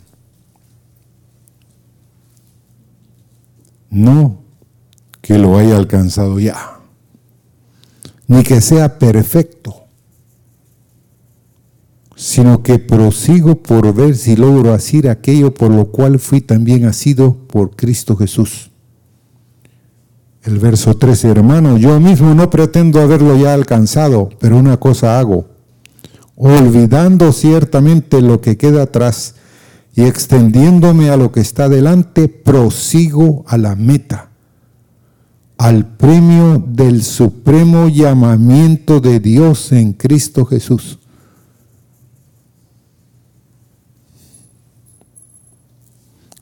No 3.90 4.40
que 5.20 5.38
lo 5.38 5.56
haya 5.56 5.76
alcanzado 5.76 6.40
ya, 6.40 6.80
ni 8.26 8.42
que 8.42 8.60
sea 8.60 8.98
perfecto, 8.98 9.84
sino 12.16 12.64
que 12.64 12.80
prosigo 12.80 13.62
por 13.62 13.94
ver 13.94 14.16
si 14.16 14.34
logro 14.34 14.74
hacer 14.74 15.08
aquello 15.08 15.54
por 15.54 15.70
lo 15.70 15.92
cual 15.92 16.18
fui 16.18 16.40
también 16.40 16.86
asido 16.86 17.36
por 17.46 17.76
Cristo 17.76 18.16
Jesús. 18.16 18.69
El 20.42 20.58
verso 20.58 20.96
13, 20.96 21.28
hermano, 21.28 21.76
yo 21.76 22.00
mismo 22.00 22.34
no 22.34 22.48
pretendo 22.48 23.00
haberlo 23.02 23.36
ya 23.36 23.52
alcanzado, 23.52 24.30
pero 24.38 24.56
una 24.56 24.78
cosa 24.78 25.18
hago, 25.18 25.46
olvidando 26.34 27.32
ciertamente 27.32 28.22
lo 28.22 28.40
que 28.40 28.56
queda 28.56 28.84
atrás 28.84 29.34
y 29.94 30.04
extendiéndome 30.04 31.10
a 31.10 31.18
lo 31.18 31.30
que 31.30 31.40
está 31.40 31.68
delante, 31.68 32.28
prosigo 32.28 33.44
a 33.48 33.58
la 33.58 33.76
meta, 33.76 34.30
al 35.58 35.84
premio 35.84 36.64
del 36.66 37.02
supremo 37.02 37.88
llamamiento 37.90 39.00
de 39.00 39.20
Dios 39.20 39.72
en 39.72 39.92
Cristo 39.92 40.46
Jesús. 40.46 40.98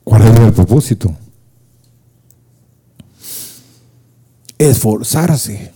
¿Cuál 0.05 0.21
es 0.21 0.39
el 0.39 0.53
propósito? 0.53 1.13
Esforzarse. 4.59 5.73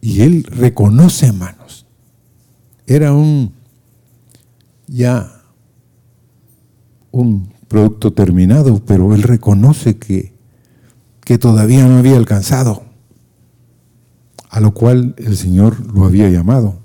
Y 0.00 0.22
él 0.22 0.44
reconoce, 0.44 1.26
hermanos, 1.26 1.86
era 2.86 3.12
un 3.12 3.54
ya 4.86 5.42
un 7.10 7.52
producto 7.68 8.12
terminado, 8.12 8.82
pero 8.84 9.14
él 9.14 9.22
reconoce 9.22 9.98
que, 9.98 10.34
que 11.24 11.38
todavía 11.38 11.86
no 11.86 11.98
había 11.98 12.16
alcanzado, 12.16 12.84
a 14.48 14.60
lo 14.60 14.72
cual 14.74 15.14
el 15.18 15.36
Señor 15.36 15.94
lo 15.94 16.04
había 16.04 16.28
llamado. 16.28 16.78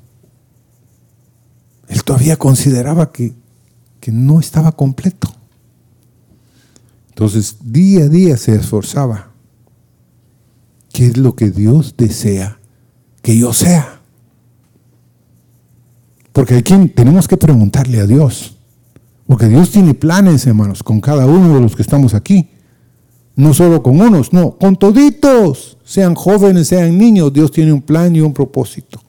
Él 1.87 2.03
todavía 2.03 2.37
consideraba 2.37 3.11
que, 3.11 3.33
que 4.01 4.11
no 4.11 4.41
estaba 4.41 4.73
completo. 4.73 5.31
Entonces, 7.09 7.57
día 7.61 8.05
a 8.05 8.09
día 8.09 8.35
se 8.35 8.55
esforzaba. 8.55 9.31
¿Qué 10.91 11.05
es 11.05 11.17
lo 11.17 11.35
que 11.35 11.51
Dios 11.51 11.95
desea 11.95 12.59
que 13.21 13.37
yo 13.37 13.53
sea? 13.53 14.01
Porque 16.33 16.55
aquí 16.55 16.87
tenemos 16.89 17.27
que 17.27 17.37
preguntarle 17.37 17.99
a 18.01 18.07
Dios. 18.07 18.57
Porque 19.27 19.47
Dios 19.47 19.71
tiene 19.71 19.93
planes, 19.93 20.45
hermanos, 20.47 20.83
con 20.83 20.99
cada 20.99 21.25
uno 21.25 21.55
de 21.55 21.61
los 21.61 21.75
que 21.75 21.83
estamos 21.83 22.13
aquí. 22.13 22.49
No 23.35 23.53
solo 23.53 23.81
con 23.83 24.01
unos, 24.01 24.33
no, 24.33 24.57
con 24.57 24.75
toditos. 24.75 25.77
Sean 25.85 26.15
jóvenes, 26.15 26.67
sean 26.67 26.97
niños, 26.97 27.31
Dios 27.31 27.51
tiene 27.51 27.71
un 27.71 27.81
plan 27.81 28.15
y 28.15 28.21
un 28.21 28.33
propósito. 28.33 28.99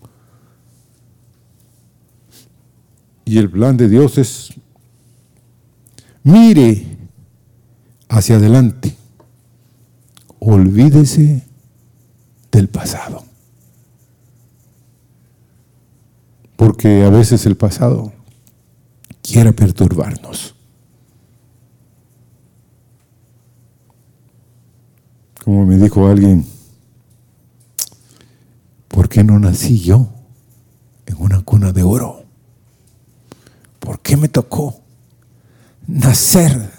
Y 3.24 3.38
el 3.38 3.50
plan 3.50 3.76
de 3.76 3.88
Dios 3.88 4.18
es, 4.18 4.52
mire 6.22 6.98
hacia 8.08 8.36
adelante, 8.36 8.96
olvídese 10.38 11.46
del 12.50 12.68
pasado. 12.68 13.24
Porque 16.56 17.04
a 17.04 17.10
veces 17.10 17.46
el 17.46 17.56
pasado 17.56 18.12
quiere 19.22 19.52
perturbarnos. 19.52 20.54
Como 25.44 25.66
me 25.66 25.76
dijo 25.76 26.06
alguien, 26.06 26.46
¿por 28.86 29.08
qué 29.08 29.24
no 29.24 29.38
nací 29.40 29.80
yo 29.80 30.08
en 31.06 31.16
una 31.18 31.40
cuna 31.42 31.72
de 31.72 31.82
oro? 31.82 32.22
¿por 33.82 34.00
qué 34.00 34.16
me 34.16 34.28
tocó 34.28 34.81
nacer 35.86 36.70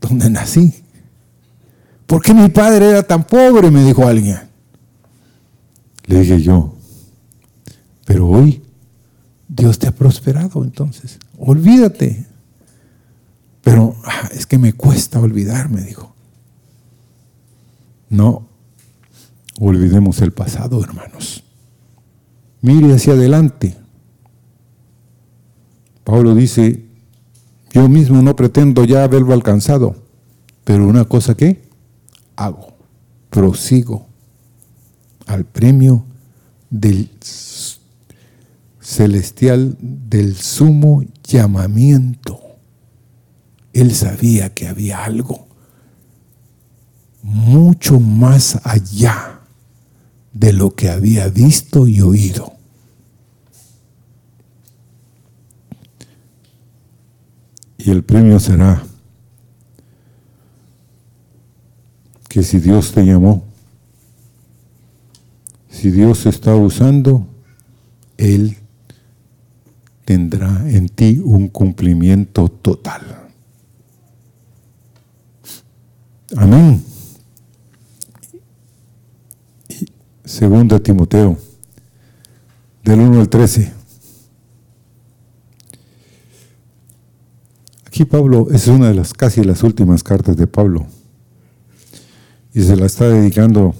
donde 0.00 0.30
nací? 0.30 0.74
¿Por 2.06 2.22
qué 2.22 2.32
mi 2.32 2.48
padre 2.48 2.90
era 2.90 3.02
tan 3.02 3.24
pobre? 3.24 3.70
Me 3.70 3.84
dijo 3.84 4.06
alguien. 4.06 4.38
Le 6.06 6.20
dije 6.20 6.40
yo, 6.40 6.74
pero 8.04 8.28
hoy 8.28 8.62
Dios 9.48 9.78
te 9.78 9.88
ha 9.88 9.92
prosperado 9.92 10.62
entonces. 10.62 11.18
Olvídate. 11.38 12.26
Pero 13.62 13.96
ah, 14.04 14.28
es 14.32 14.46
que 14.46 14.58
me 14.58 14.72
cuesta 14.72 15.18
olvidar, 15.20 15.68
me 15.68 15.82
dijo. 15.82 16.14
No, 18.08 18.46
olvidemos 19.58 20.20
el 20.20 20.32
pasado, 20.32 20.80
hermanos. 20.82 21.42
Mire 22.60 22.94
hacia 22.94 23.14
adelante. 23.14 23.76
Pablo 26.04 26.36
dice, 26.36 26.85
yo 27.76 27.90
mismo 27.90 28.22
no 28.22 28.34
pretendo 28.34 28.86
ya 28.86 29.04
haberlo 29.04 29.34
alcanzado, 29.34 29.96
pero 30.64 30.88
una 30.88 31.04
cosa 31.04 31.34
que 31.34 31.60
hago, 32.34 32.74
prosigo 33.28 34.06
al 35.26 35.44
premio 35.44 36.06
del 36.70 37.10
celestial 38.80 39.76
del 39.78 40.36
sumo 40.36 41.04
llamamiento. 41.22 42.40
Él 43.74 43.94
sabía 43.94 44.54
que 44.54 44.68
había 44.68 45.04
algo 45.04 45.46
mucho 47.20 48.00
más 48.00 48.58
allá 48.64 49.40
de 50.32 50.54
lo 50.54 50.74
que 50.74 50.88
había 50.88 51.28
visto 51.28 51.86
y 51.86 52.00
oído. 52.00 52.55
Y 57.78 57.90
el 57.90 58.02
premio 58.02 58.40
será 58.40 58.82
que 62.28 62.42
si 62.42 62.58
Dios 62.58 62.92
te 62.92 63.04
llamó, 63.04 63.44
si 65.68 65.90
Dios 65.90 66.26
está 66.26 66.54
usando, 66.54 67.26
Él 68.16 68.56
tendrá 70.04 70.68
en 70.70 70.88
ti 70.88 71.20
un 71.22 71.48
cumplimiento 71.48 72.48
total. 72.48 73.02
Amén. 76.36 76.82
segunda 80.26 80.78
Timoteo, 80.80 81.38
del 82.84 83.00
1 83.00 83.20
al 83.20 83.28
13. 83.28 83.75
Aquí 87.96 88.04
Pablo, 88.04 88.48
es 88.52 88.68
una 88.68 88.88
de 88.88 88.94
las 88.94 89.14
casi 89.14 89.42
las 89.42 89.62
últimas 89.62 90.02
cartas 90.02 90.36
de 90.36 90.46
Pablo. 90.46 90.84
Y 92.52 92.60
se 92.60 92.76
la 92.76 92.84
está 92.84 93.08
dedicando 93.08 93.74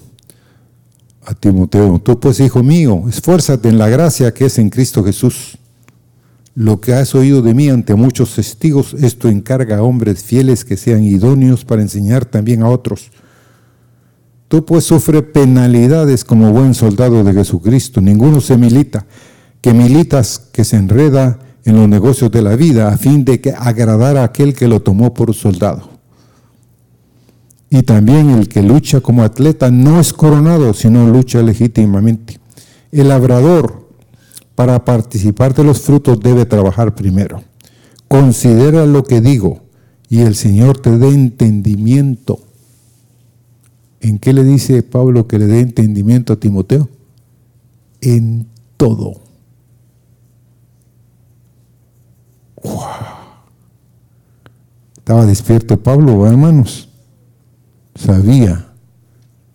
a 1.26 1.35
Timoteo. 1.35 1.98
Tú 1.98 2.18
pues, 2.18 2.40
hijo 2.40 2.62
mío, 2.62 3.05
esfuérzate 3.11 3.68
en 3.68 3.76
la 3.76 3.90
gracia 3.90 4.33
que 4.33 4.46
es 4.46 4.59
en 4.59 4.70
Cristo 4.70 5.05
Jesús. 5.05 5.59
Lo 6.55 6.81
que 6.81 6.94
has 6.94 7.14
oído 7.14 7.42
de 7.42 7.52
mí 7.52 7.68
ante 7.68 7.94
muchos 7.94 8.35
testigos, 8.35 8.94
esto 8.94 9.29
encarga 9.29 9.76
a 9.76 9.83
hombres 9.83 10.24
fieles 10.24 10.64
que 10.64 10.79
sean 10.79 11.05
idóneos 11.05 11.66
para 11.66 11.83
enseñar 11.83 12.24
también 12.24 12.62
a 12.62 12.70
otros. 12.70 13.11
Tú 14.48 14.64
pues 14.64 14.85
sufre 14.85 15.20
penalidades 15.20 16.24
como 16.24 16.52
buen 16.52 16.72
soldado 16.72 17.22
de 17.22 17.35
Jesucristo. 17.35 18.00
Ninguno 18.00 18.40
se 18.40 18.57
milita, 18.57 19.05
que 19.61 19.74
militas, 19.74 20.38
que 20.38 20.64
se 20.64 20.76
enreda 20.76 21.38
en 21.66 21.74
los 21.74 21.88
negocios 21.88 22.31
de 22.31 22.42
la 22.42 22.55
vida 22.55 22.88
a 22.88 22.96
fin 22.96 23.24
de 23.24 23.40
que 23.40 23.50
agradara 23.50 24.22
a 24.22 24.26
aquel 24.26 24.55
que 24.55 24.68
lo 24.68 24.81
tomó 24.81 25.12
por 25.12 25.35
soldado. 25.35 25.90
Y 27.68 27.83
también 27.83 28.31
el 28.31 28.48
que 28.48 28.62
lucha 28.62 29.00
como 29.00 29.24
atleta 29.24 29.68
no 29.72 29.98
es 29.98 30.12
coronado, 30.12 30.72
sino 30.72 31.09
lucha 31.09 31.42
legítimamente. 31.42 32.38
El 32.92 33.09
labrador, 33.09 33.90
para 34.55 34.85
participar 34.85 35.55
de 35.55 35.64
los 35.64 35.81
frutos, 35.81 36.20
debe 36.20 36.46
trabajar 36.46 36.94
primero. 36.94 37.42
Considera 38.07 38.87
lo 38.87 39.02
que 39.02 39.20
digo 39.20 39.62
y 40.09 40.20
el 40.20 40.37
Señor 40.37 40.79
te 40.79 40.96
dé 40.96 41.09
entendimiento. 41.09 42.38
¿En 44.00 44.20
qué 44.20 44.33
le 44.33 44.44
dice 44.44 44.85
Pablo 44.85 45.26
que 45.26 45.40
le 45.40 45.46
dé 45.46 45.59
entendimiento 45.59 46.33
a 46.35 46.37
Timoteo? 46.37 46.88
En 48.00 48.46
todo 48.76 49.25
Estaba 54.96 55.24
despierto 55.24 55.81
Pablo, 55.81 56.26
hermanos. 56.26 56.88
sabía 57.94 58.72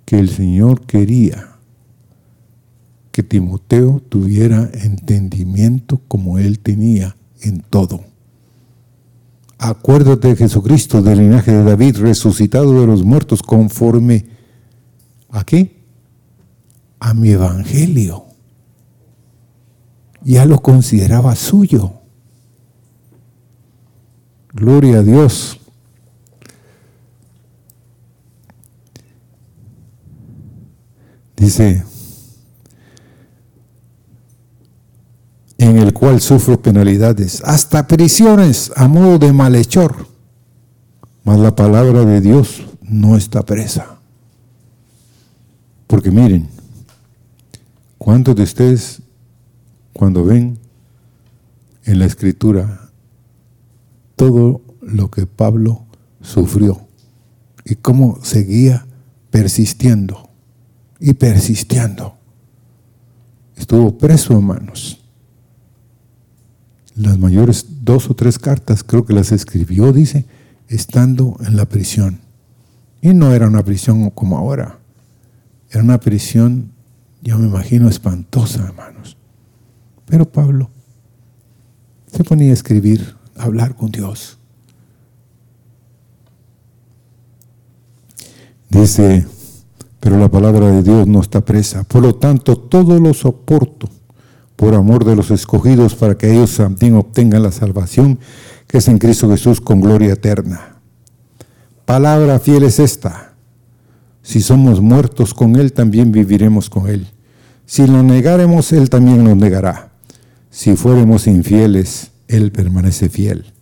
que 0.06 0.17
el 0.17 0.30
Señor 0.30 0.86
quería 0.86 1.58
que 3.12 3.24
Timoteo 3.24 4.02
tuviera 4.08 4.69
entendimiento 4.74 6.02
como 6.08 6.39
él 6.39 6.60
tenía 6.60 7.17
en 7.41 7.62
todo. 7.62 8.06
Acuérdate 9.58 10.30
de 10.30 10.36
Jesucristo 10.38 11.02
del 11.02 11.19
linaje 11.19 11.52
de 11.52 11.63
David, 11.63 11.97
resucitado 11.97 12.80
de 12.80 12.88
los 12.88 13.04
muertos, 13.04 13.43
conforme 13.43 14.26
a 15.30 15.43
qué? 15.43 15.84
A 17.00 17.13
mi 17.13 17.32
evangelio. 17.32 18.26
Ya 20.24 20.45
lo 20.45 20.62
consideraba 20.62 21.36
suyo. 21.36 22.00
Gloria 24.53 24.99
a 24.99 25.03
Dios. 25.03 25.59
Dice, 31.37 31.83
en 35.57 35.77
el 35.77 35.93
cual 35.93 36.21
sufro 36.21 36.61
penalidades, 36.61 37.41
hasta 37.43 37.87
prisiones 37.87 38.71
a 38.75 38.87
modo 38.87 39.17
de 39.17 39.33
malhechor. 39.33 40.07
Mas 41.23 41.39
la 41.39 41.55
palabra 41.55 42.03
de 42.03 42.19
Dios 42.19 42.65
no 42.81 43.15
está 43.15 43.43
presa. 43.43 43.99
Porque 45.87 46.11
miren, 46.11 46.49
¿cuántos 47.97 48.35
de 48.35 48.43
ustedes 48.43 49.01
cuando 49.93 50.25
ven 50.25 50.59
en 51.85 51.99
la 51.99 52.05
escritura 52.05 52.90
todo 54.21 54.62
lo 54.81 55.10
que 55.10 55.25
Pablo 55.25 55.86
sufrió 56.21 56.88
y 57.65 57.73
cómo 57.75 58.19
seguía 58.23 58.86
persistiendo 59.31 60.29
y 60.99 61.13
persistiendo? 61.13 62.15
Estuvo 63.55 63.97
preso, 63.97 64.34
hermanos 64.34 65.01
las 66.95 67.17
mayores 67.17 67.65
dos 67.84 68.10
o 68.10 68.15
tres 68.15 68.38
cartas, 68.38 68.84
creo 68.84 69.05
que 69.05 69.13
las 69.13 69.31
escribió, 69.31 69.91
dice, 69.93 70.25
estando 70.67 71.38
en 71.45 71.55
la 71.55 71.65
prisión. 71.65 72.19
Y 73.01 73.13
no 73.13 73.34
era 73.34 73.47
una 73.47 73.63
prisión 73.63 74.10
como 74.12 74.38
ahora, 74.38 74.79
era 75.69 75.84
una 75.84 75.99
prisión, 75.99 76.71
yo 77.21 77.38
me 77.39 77.47
imagino, 77.47 77.89
espantosa, 77.89 78.65
hermanos. 78.65 79.17
Pero 80.05 80.29
Pablo 80.29 80.69
se 82.07 82.23
ponía 82.23 82.51
a 82.51 82.53
escribir, 82.53 83.15
hablar 83.43 83.75
con 83.75 83.91
Dios. 83.91 84.38
Dice, 88.69 89.25
pero 89.99 90.17
la 90.17 90.30
palabra 90.30 90.67
de 90.67 90.82
Dios 90.82 91.08
no 91.08 91.21
está 91.21 91.41
presa, 91.41 91.84
por 91.84 92.01
lo 92.01 92.15
tanto 92.15 92.56
todo 92.56 92.99
lo 92.99 93.13
soporto 93.13 93.89
por 94.56 94.75
amor 94.75 95.06
de 95.06 95.15
los 95.15 95.32
escogidos, 95.32 95.95
para 95.95 96.17
que 96.17 96.32
ellos 96.32 96.56
también 96.56 96.95
obtengan 96.95 97.43
la 97.43 97.51
salvación 97.51 98.19
que 98.67 98.77
es 98.77 98.88
en 98.88 98.99
Cristo 98.99 99.30
Jesús 99.30 99.60
con 99.60 99.82
gloria 99.82 100.13
eterna. 100.13 100.77
Palabra 101.84 102.39
fiel 102.39 102.63
es 102.63 102.80
esta. 102.80 103.34
Si 104.21 104.39
somos 104.41 104.80
muertos 104.80 105.34
con 105.34 105.56
Él, 105.58 105.73
también 105.73 106.12
viviremos 106.12 106.69
con 106.69 106.88
Él. 106.88 107.08
Si 107.65 107.86
lo 107.86 108.01
negáremos, 108.01 108.71
Él 108.71 108.89
también 108.89 109.23
nos 109.23 109.36
negará. 109.36 109.91
Si 110.49 110.75
fuéramos 110.75 111.27
infieles, 111.27 112.11
Él 112.32 112.52
permanece 112.52 113.10
fiel. 113.10 113.54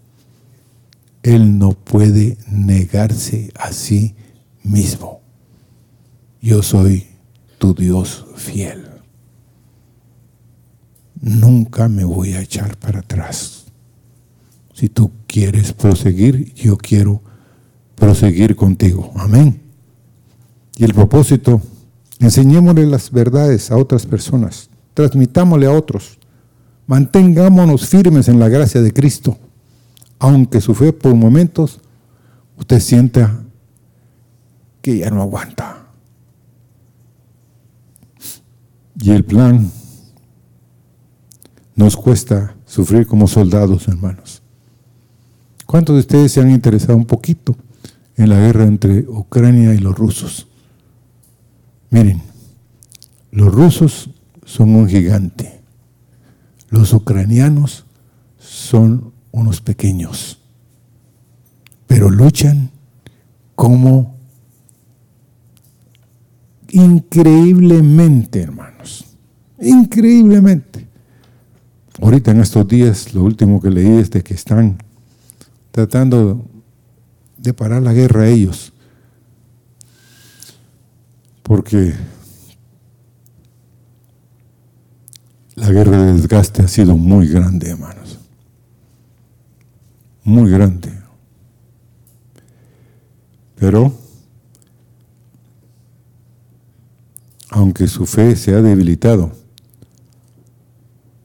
Él 1.23 1.57
no 1.57 1.71
puede 1.71 2.37
negarse 2.49 3.51
a 3.55 3.71
sí 3.71 4.15
mismo. 4.63 5.21
Yo 6.41 6.63
soy 6.63 7.07
tu 7.57 7.73
Dios 7.73 8.25
fiel 8.37 8.89
nunca 11.21 11.87
me 11.87 12.03
voy 12.03 12.33
a 12.33 12.41
echar 12.41 12.77
para 12.77 12.99
atrás. 12.99 13.65
Si 14.73 14.89
tú 14.89 15.11
quieres 15.27 15.73
proseguir, 15.73 16.53
yo 16.53 16.77
quiero 16.77 17.21
proseguir 17.95 18.55
contigo. 18.55 19.11
Amén. 19.15 19.61
Y 20.77 20.85
el 20.85 20.93
propósito, 20.93 21.61
enseñémosle 22.19 22.85
las 22.85 23.11
verdades 23.11 23.71
a 23.71 23.77
otras 23.77 24.05
personas, 24.05 24.69
transmitámosle 24.93 25.65
a 25.65 25.71
otros, 25.71 26.17
mantengámonos 26.89 27.87
firmes 27.87 28.29
en 28.29 28.39
la 28.39 28.49
gracia 28.49 28.81
de 28.81 28.91
Cristo, 28.91 29.37
aunque 30.17 30.59
su 30.59 30.73
fe 30.73 30.91
por 30.91 31.13
momentos 31.13 31.81
usted 32.57 32.79
sienta 32.79 33.43
que 34.81 34.97
ya 34.97 35.11
no 35.11 35.21
aguanta. 35.21 35.85
Y 38.99 39.11
el 39.11 39.23
plan 39.23 39.71
nos 41.75 41.95
cuesta 41.95 42.55
sufrir 42.65 43.05
como 43.05 43.27
soldados, 43.27 43.87
hermanos. 43.87 44.41
¿Cuántos 45.67 45.95
de 45.95 45.99
ustedes 45.99 46.31
se 46.31 46.41
han 46.41 46.49
interesado 46.49 46.97
un 46.97 47.05
poquito 47.05 47.55
en 48.17 48.29
la 48.29 48.39
guerra 48.39 48.63
entre 48.63 49.01
Ucrania 49.07 49.75
y 49.75 49.77
los 49.77 49.95
rusos? 49.95 50.47
Miren, 51.91 52.23
los 53.29 53.53
rusos 53.53 54.09
son 54.43 54.73
un 54.73 54.89
gigante, 54.89 55.58
los 56.69 56.93
ucranianos 56.93 57.85
son 58.37 59.11
unos 59.31 59.61
pequeños, 59.61 60.39
pero 61.87 62.09
luchan 62.09 62.71
como 63.55 64.15
increíblemente, 66.69 68.41
hermanos, 68.41 69.05
increíblemente. 69.59 70.87
Ahorita 72.01 72.31
en 72.31 72.39
estos 72.39 72.67
días, 72.67 73.13
lo 73.13 73.23
último 73.23 73.61
que 73.61 73.69
leí 73.69 73.99
es 73.99 74.09
de 74.11 74.23
que 74.23 74.33
están 74.33 74.77
tratando 75.71 76.45
de 77.37 77.53
parar 77.53 77.81
la 77.81 77.93
guerra 77.93 78.23
a 78.23 78.29
ellos. 78.29 78.71
Porque 81.43 81.93
la 85.59 85.71
guerra 85.71 85.97
de 86.03 86.13
desgaste 86.13 86.61
ha 86.61 86.67
sido 86.67 86.95
muy 86.95 87.27
grande, 87.27 87.69
hermanos. 87.69 88.17
Muy 90.23 90.49
grande. 90.49 90.91
Pero, 93.55 93.93
aunque 97.49 97.87
su 97.87 98.05
fe 98.05 98.35
se 98.37 98.53
ha 98.53 98.61
debilitado, 98.61 99.31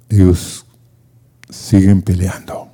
ellos 0.08 0.66
siguen 1.48 2.02
peleando. 2.02 2.68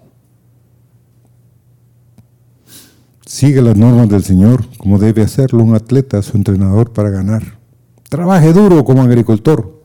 Sigue 3.26 3.60
las 3.60 3.76
normas 3.76 4.08
del 4.08 4.24
Señor 4.24 4.66
como 4.78 4.98
debe 4.98 5.22
hacerlo 5.22 5.62
un 5.62 5.74
atleta, 5.74 6.22
su 6.22 6.36
entrenador 6.36 6.92
para 6.92 7.10
ganar. 7.10 7.58
Trabaje 8.08 8.52
duro 8.52 8.84
como 8.84 9.02
agricultor, 9.02 9.84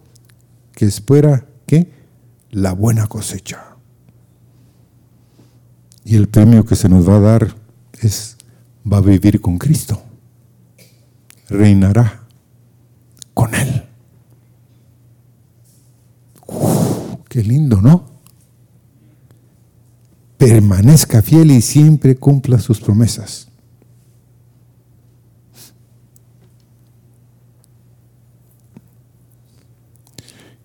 que 0.74 0.86
espera 0.86 1.46
que 1.66 1.92
la 2.52 2.74
buena 2.74 3.08
cosecha. 3.08 3.78
Y 6.04 6.16
el 6.16 6.28
premio 6.28 6.66
que 6.66 6.76
se 6.76 6.88
nos 6.90 7.08
va 7.08 7.18
a 7.18 7.20
dar 7.20 7.56
es, 8.02 8.38
va 8.92 8.98
a 8.98 9.02
vivir 9.02 9.42
con 9.42 9.58
Cristo. 9.58 10.02
Reinará 11.50 12.24
con 13.34 13.54
Él. 13.56 13.84
qué 17.28 17.44
lindo, 17.44 17.82
¿no? 17.82 18.16
permanezca 20.38 21.22
fiel 21.22 21.52
y 21.52 21.62
siempre 21.62 22.16
cumpla 22.16 22.60
sus 22.60 22.80
promesas. 22.80 23.48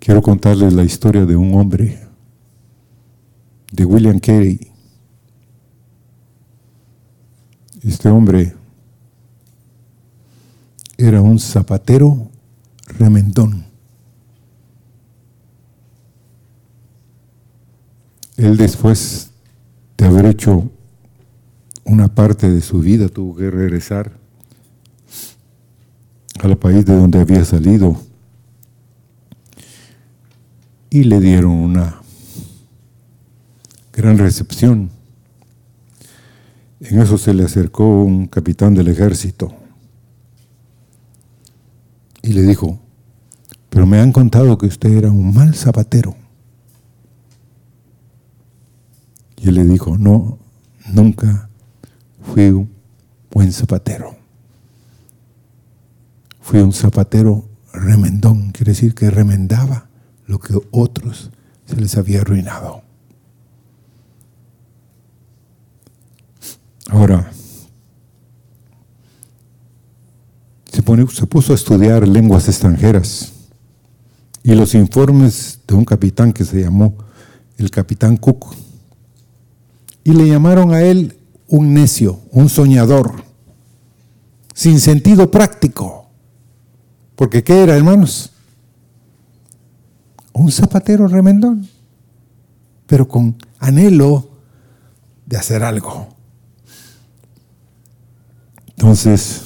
Quiero 0.01 0.22
contarles 0.22 0.72
la 0.72 0.82
historia 0.82 1.26
de 1.26 1.36
un 1.36 1.55
hombre, 1.55 2.01
de 3.70 3.84
William 3.84 4.18
Carey. 4.18 4.59
Este 7.82 8.09
hombre 8.09 8.55
era 10.96 11.20
un 11.20 11.38
zapatero 11.38 12.30
remendón. 12.86 13.66
Él 18.38 18.57
después 18.57 19.30
de 19.98 20.07
haber 20.07 20.24
hecho 20.24 20.70
una 21.84 22.09
parte 22.14 22.51
de 22.51 22.62
su 22.62 22.80
vida, 22.80 23.11
tuvo 23.11 23.36
que 23.36 23.51
regresar 23.51 24.12
al 26.40 26.57
país 26.57 26.86
de 26.86 26.96
donde 26.96 27.20
había 27.20 27.44
salido 27.44 28.10
y 30.91 31.05
le 31.05 31.20
dieron 31.20 31.53
una 31.53 32.03
gran 33.93 34.18
recepción. 34.18 34.91
En 36.80 37.01
eso 37.01 37.16
se 37.16 37.32
le 37.32 37.45
acercó 37.45 38.03
un 38.03 38.26
capitán 38.26 38.74
del 38.74 38.88
ejército 38.88 39.55
y 42.22 42.32
le 42.32 42.43
dijo, 42.43 42.80
pero 43.68 43.86
me 43.86 44.01
han 44.01 44.11
contado 44.12 44.59
que 44.59 44.66
usted 44.66 44.91
era 44.91 45.11
un 45.11 45.32
mal 45.32 45.55
zapatero. 45.55 46.16
Y 49.36 49.49
él 49.49 49.55
le 49.55 49.64
dijo, 49.64 49.97
no, 49.97 50.38
nunca 50.93 51.49
fui 52.22 52.51
un 52.51 52.70
buen 53.30 53.53
zapatero. 53.53 54.16
Fui 56.41 56.59
un 56.59 56.72
zapatero 56.72 57.49
remendón, 57.72 58.51
quiere 58.51 58.72
decir 58.72 58.95
que 58.95 59.09
remendaba 59.09 59.89
lo 60.31 60.39
que 60.39 60.55
otros 60.70 61.31
se 61.66 61.74
les 61.74 61.97
había 61.97 62.20
arruinado. 62.20 62.83
Ahora, 66.89 67.33
se, 70.70 70.83
puso 71.26 71.53
a 71.53 71.57
estudiar 71.57 72.07
lenguas 72.07 72.49
extranjeras 72.49 73.33
y 74.45 74.55
los 74.55 74.74
informes 74.74 75.59
de 75.66 75.74
un 75.74 75.85
capitán 75.85 76.33
que 76.33 76.45
se 76.45 76.62
llamó 76.62 76.95
el 77.59 77.70
capitán 77.70 78.16
Cook. 78.16 78.55
Y 80.05 80.12
le 80.12 80.28
llamaron 80.28 80.72
a 80.72 80.83
él 80.83 81.18
un 81.49 81.74
necio, 81.74 82.20
un 82.31 82.49
soñador, 82.49 83.24
sin 84.55 84.78
sentido 84.78 85.31
práctico. 85.31 86.07
Porque 87.16 87.43
¿qué 87.43 87.62
era, 87.64 87.76
hermanos? 87.76 88.31
Un 90.33 90.51
zapatero 90.51 91.09
remendón, 91.09 91.68
pero 92.87 93.07
con 93.07 93.37
anhelo 93.59 94.28
de 95.26 95.37
hacer 95.37 95.62
algo. 95.62 96.09
Entonces, 98.70 99.43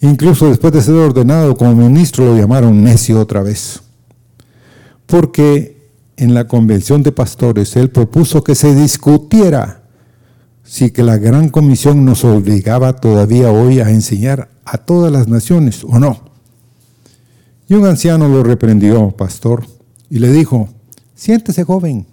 incluso 0.00 0.48
después 0.48 0.72
de 0.72 0.82
ser 0.82 0.94
ordenado 0.94 1.56
como 1.56 1.74
ministro, 1.74 2.24
lo 2.26 2.36
llamaron 2.36 2.82
necio 2.82 3.20
otra 3.20 3.42
vez. 3.42 3.80
Porque 5.06 5.90
en 6.16 6.34
la 6.34 6.46
convención 6.46 7.02
de 7.02 7.12
pastores 7.12 7.76
él 7.76 7.90
propuso 7.90 8.44
que 8.44 8.54
se 8.54 8.74
discutiera 8.74 9.82
si 10.62 10.90
que 10.90 11.02
la 11.02 11.16
gran 11.18 11.48
comisión 11.48 12.04
nos 12.04 12.24
obligaba 12.24 12.94
todavía 12.94 13.50
hoy 13.50 13.80
a 13.80 13.90
enseñar 13.90 14.50
a 14.64 14.78
todas 14.78 15.10
las 15.10 15.26
naciones 15.26 15.82
o 15.84 15.98
no. 15.98 16.29
Y 17.70 17.74
un 17.74 17.86
anciano 17.86 18.28
lo 18.28 18.42
reprendió, 18.42 19.12
pastor, 19.12 19.64
y 20.10 20.18
le 20.18 20.32
dijo, 20.32 20.68
siéntese 21.14 21.62
joven, 21.62 22.04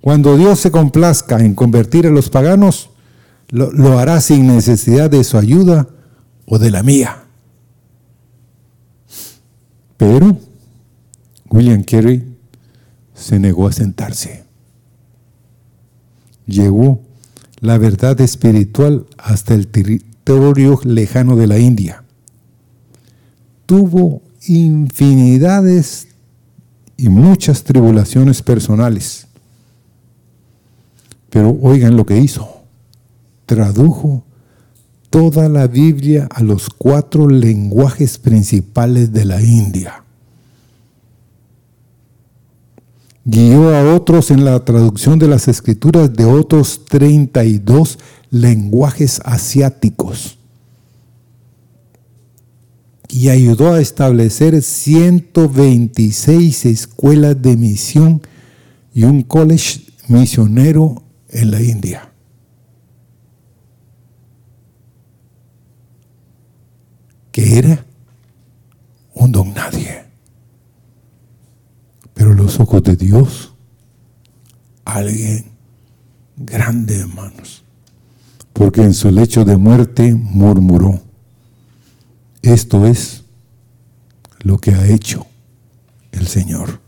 cuando 0.00 0.36
Dios 0.36 0.60
se 0.60 0.70
complazca 0.70 1.40
en 1.40 1.56
convertir 1.56 2.06
a 2.06 2.10
los 2.10 2.30
paganos, 2.30 2.90
lo, 3.48 3.98
hará 3.98 4.20
sin 4.20 4.46
necesidad 4.46 5.10
de 5.10 5.24
su 5.24 5.38
ayuda 5.38 5.88
o 6.46 6.60
de 6.60 6.70
la 6.70 6.84
mía. 6.84 7.24
Pero 9.96 10.38
William 11.50 11.82
Carey 11.82 12.24
se 13.14 13.40
negó 13.40 13.66
a 13.66 13.72
sentarse. 13.72 14.44
Llegó 16.46 17.00
la 17.58 17.76
verdad 17.76 18.20
espiritual 18.20 19.04
hasta 19.18 19.54
el 19.54 19.66
territorio 19.66 20.78
lejano 20.84 21.34
de 21.34 21.48
la 21.48 21.58
India. 21.58 22.01
Tuvo 23.72 24.20
infinidades 24.48 26.08
y 26.98 27.08
muchas 27.08 27.64
tribulaciones 27.64 28.42
personales. 28.42 29.26
Pero 31.30 31.56
oigan 31.62 31.96
lo 31.96 32.04
que 32.04 32.18
hizo 32.18 32.64
tradujo 33.46 34.24
toda 35.08 35.48
la 35.48 35.68
Biblia 35.68 36.28
a 36.30 36.42
los 36.42 36.68
cuatro 36.68 37.26
lenguajes 37.30 38.18
principales 38.18 39.10
de 39.10 39.24
la 39.24 39.40
India. 39.40 40.04
Guió 43.24 43.74
a 43.74 43.94
otros 43.94 44.30
en 44.30 44.44
la 44.44 44.62
traducción 44.66 45.18
de 45.18 45.28
las 45.28 45.48
escrituras 45.48 46.12
de 46.12 46.26
otros 46.26 46.84
32 46.84 47.98
lenguajes 48.28 49.22
asiáticos. 49.24 50.36
Y 53.12 53.28
ayudó 53.28 53.74
a 53.74 53.80
establecer 53.80 54.62
126 54.62 56.64
escuelas 56.64 57.42
de 57.42 57.58
misión 57.58 58.22
y 58.94 59.04
un 59.04 59.22
college 59.22 59.82
misionero 60.08 61.02
en 61.28 61.50
la 61.50 61.60
India. 61.60 62.08
que 67.32 67.58
era 67.58 67.84
un 69.14 69.32
don 69.32 69.52
nadie. 69.54 70.04
Pero 72.14 72.34
los 72.34 72.60
ojos 72.60 72.82
de 72.84 72.94
Dios, 72.94 73.54
alguien 74.84 75.46
grande, 76.36 76.98
hermanos. 76.98 77.64
Porque 78.52 78.82
en 78.82 78.92
su 78.92 79.10
lecho 79.10 79.44
de 79.44 79.56
muerte 79.56 80.14
murmuró, 80.14 81.00
esto 82.42 82.86
es 82.86 83.24
lo 84.40 84.58
que 84.58 84.72
ha 84.72 84.86
hecho 84.88 85.26
el 86.10 86.26
Señor. 86.26 86.80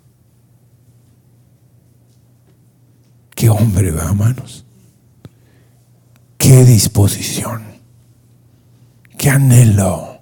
Qué 3.35 3.49
hombre, 3.49 3.91
va, 3.93 4.05
hermanos. 4.05 4.65
Qué 6.39 6.65
disposición. 6.65 7.63
Qué 9.17 9.31
anhelo 9.31 10.19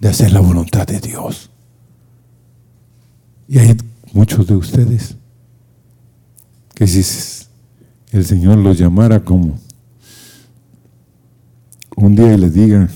de 0.00 0.08
hacer 0.08 0.32
la 0.32 0.40
voluntad 0.40 0.86
de 0.86 1.00
Dios. 1.00 1.50
Y 3.48 3.58
hay 3.58 3.76
muchos 4.12 4.46
de 4.46 4.56
ustedes 4.56 5.16
que 6.74 6.86
si 6.86 7.02
el 8.12 8.24
Señor 8.24 8.58
los 8.58 8.78
llamara 8.78 9.24
como 9.24 9.58
un 11.96 12.14
día 12.14 12.34
y 12.34 12.38
les 12.38 12.54
diga 12.54 12.88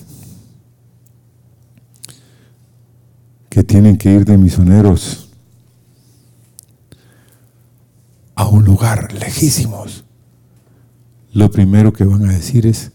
que 3.53 3.63
tienen 3.63 3.99
que 3.99 4.11
ir 4.11 4.25
de 4.25 4.39
misioneros 4.39 5.29
a 8.35 8.49
un 8.49 8.65
lugar 8.65 9.13
lejísimos, 9.13 10.07
lo 11.35 11.51
primero 11.51 11.93
que 11.93 12.05
van 12.05 12.27
a 12.27 12.33
decir 12.33 12.67
es, 12.67 12.93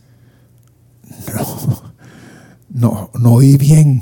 no, 1.32 1.94
no, 2.70 3.12
no 3.14 3.34
oí 3.34 3.56
bien. 3.56 4.02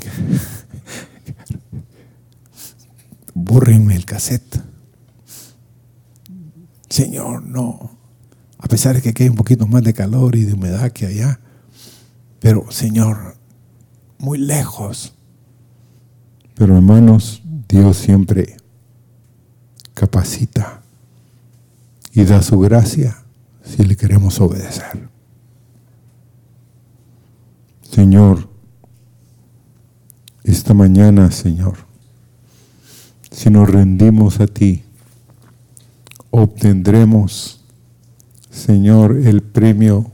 Bórrenme 3.34 3.94
el 3.94 4.06
cassette. 4.06 4.62
Señor, 6.88 7.42
no. 7.42 7.98
A 8.56 8.66
pesar 8.66 8.98
de 8.98 9.12
que 9.12 9.24
hay 9.24 9.28
un 9.28 9.36
poquito 9.36 9.66
más 9.66 9.82
de 9.82 9.92
calor 9.92 10.36
y 10.36 10.44
de 10.44 10.54
humedad 10.54 10.90
que 10.90 11.04
allá. 11.04 11.38
Pero, 12.40 12.70
Señor, 12.70 13.36
muy 14.16 14.38
lejos. 14.38 15.15
Pero 16.56 16.74
hermanos, 16.74 17.42
Dios 17.68 17.98
siempre 17.98 18.56
capacita 19.94 20.82
y 22.12 22.24
da 22.24 22.42
su 22.42 22.58
gracia 22.58 23.18
si 23.62 23.84
le 23.84 23.94
queremos 23.94 24.40
obedecer. 24.40 25.08
Señor, 27.82 28.48
esta 30.44 30.72
mañana, 30.72 31.30
Señor, 31.30 31.76
si 33.30 33.50
nos 33.50 33.68
rendimos 33.68 34.40
a 34.40 34.46
ti, 34.46 34.82
obtendremos, 36.30 37.60
Señor, 38.50 39.18
el 39.24 39.42
premio 39.42 40.10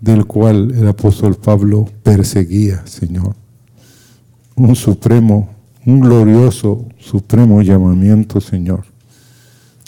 del 0.00 0.26
cual 0.26 0.72
el 0.74 0.88
apóstol 0.88 1.36
Pablo 1.36 1.88
perseguía, 2.02 2.84
Señor. 2.86 3.41
Un 4.56 4.76
supremo, 4.76 5.48
un 5.86 6.00
glorioso, 6.00 6.86
supremo 6.98 7.62
llamamiento, 7.62 8.40
Señor. 8.40 8.84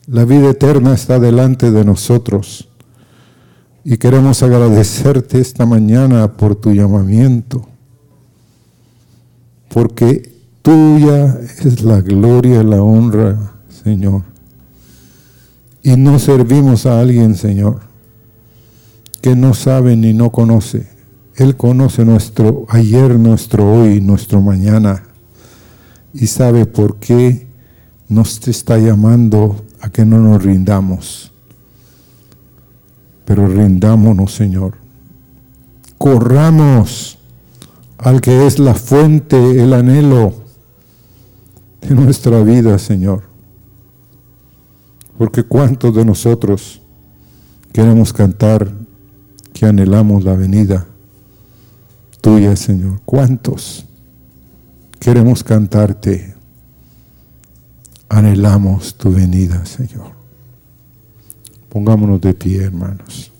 La 0.06 0.24
vida 0.24 0.50
eterna 0.50 0.94
está 0.94 1.18
delante 1.18 1.70
de 1.70 1.84
nosotros 1.84 2.68
y 3.84 3.96
queremos 3.96 4.42
agradecerte 4.42 5.40
esta 5.40 5.66
mañana 5.66 6.32
por 6.32 6.56
tu 6.56 6.72
llamamiento 6.72 7.68
porque 9.74 10.32
tuya 10.62 11.36
es 11.58 11.82
la 11.82 12.00
gloria 12.00 12.62
y 12.62 12.64
la 12.64 12.80
honra, 12.80 13.54
Señor. 13.68 14.22
Y 15.82 15.96
no 15.96 16.20
servimos 16.20 16.86
a 16.86 17.00
alguien, 17.00 17.34
Señor, 17.34 17.80
que 19.20 19.34
no 19.34 19.52
sabe 19.52 19.96
ni 19.96 20.14
no 20.14 20.30
conoce. 20.30 20.86
Él 21.36 21.56
conoce 21.56 22.04
nuestro 22.04 22.64
ayer, 22.68 23.18
nuestro 23.18 23.72
hoy, 23.72 24.00
nuestro 24.00 24.40
mañana. 24.40 25.02
Y 26.12 26.28
sabe 26.28 26.64
por 26.64 26.96
qué 26.96 27.48
nos 28.08 28.46
está 28.46 28.78
llamando 28.78 29.64
a 29.80 29.90
que 29.90 30.04
no 30.04 30.18
nos 30.18 30.44
rindamos. 30.44 31.32
Pero 33.24 33.48
rindámonos, 33.48 34.32
Señor. 34.32 34.74
Corramos 35.98 37.18
al 37.98 38.20
que 38.20 38.46
es 38.46 38.60
la 38.60 38.74
fuente, 38.74 39.62
el 39.62 39.72
anhelo 39.72 40.34
de 41.80 41.96
nuestra 41.96 42.44
vida, 42.44 42.78
Señor. 42.78 43.24
Porque 45.18 45.42
cuántos 45.42 45.94
de 45.96 46.04
nosotros 46.04 46.80
queremos 47.72 48.12
cantar 48.12 48.70
que 49.52 49.66
anhelamos 49.66 50.22
la 50.22 50.34
venida 50.34 50.86
tuya, 52.24 52.56
Señor. 52.56 53.02
¿Cuántos 53.04 53.84
queremos 54.98 55.44
cantarte? 55.44 56.34
Anhelamos 58.08 58.94
tu 58.94 59.12
venida, 59.12 59.66
Señor. 59.66 60.12
Pongámonos 61.68 62.22
de 62.22 62.32
pie, 62.32 62.62
hermanos. 62.64 63.30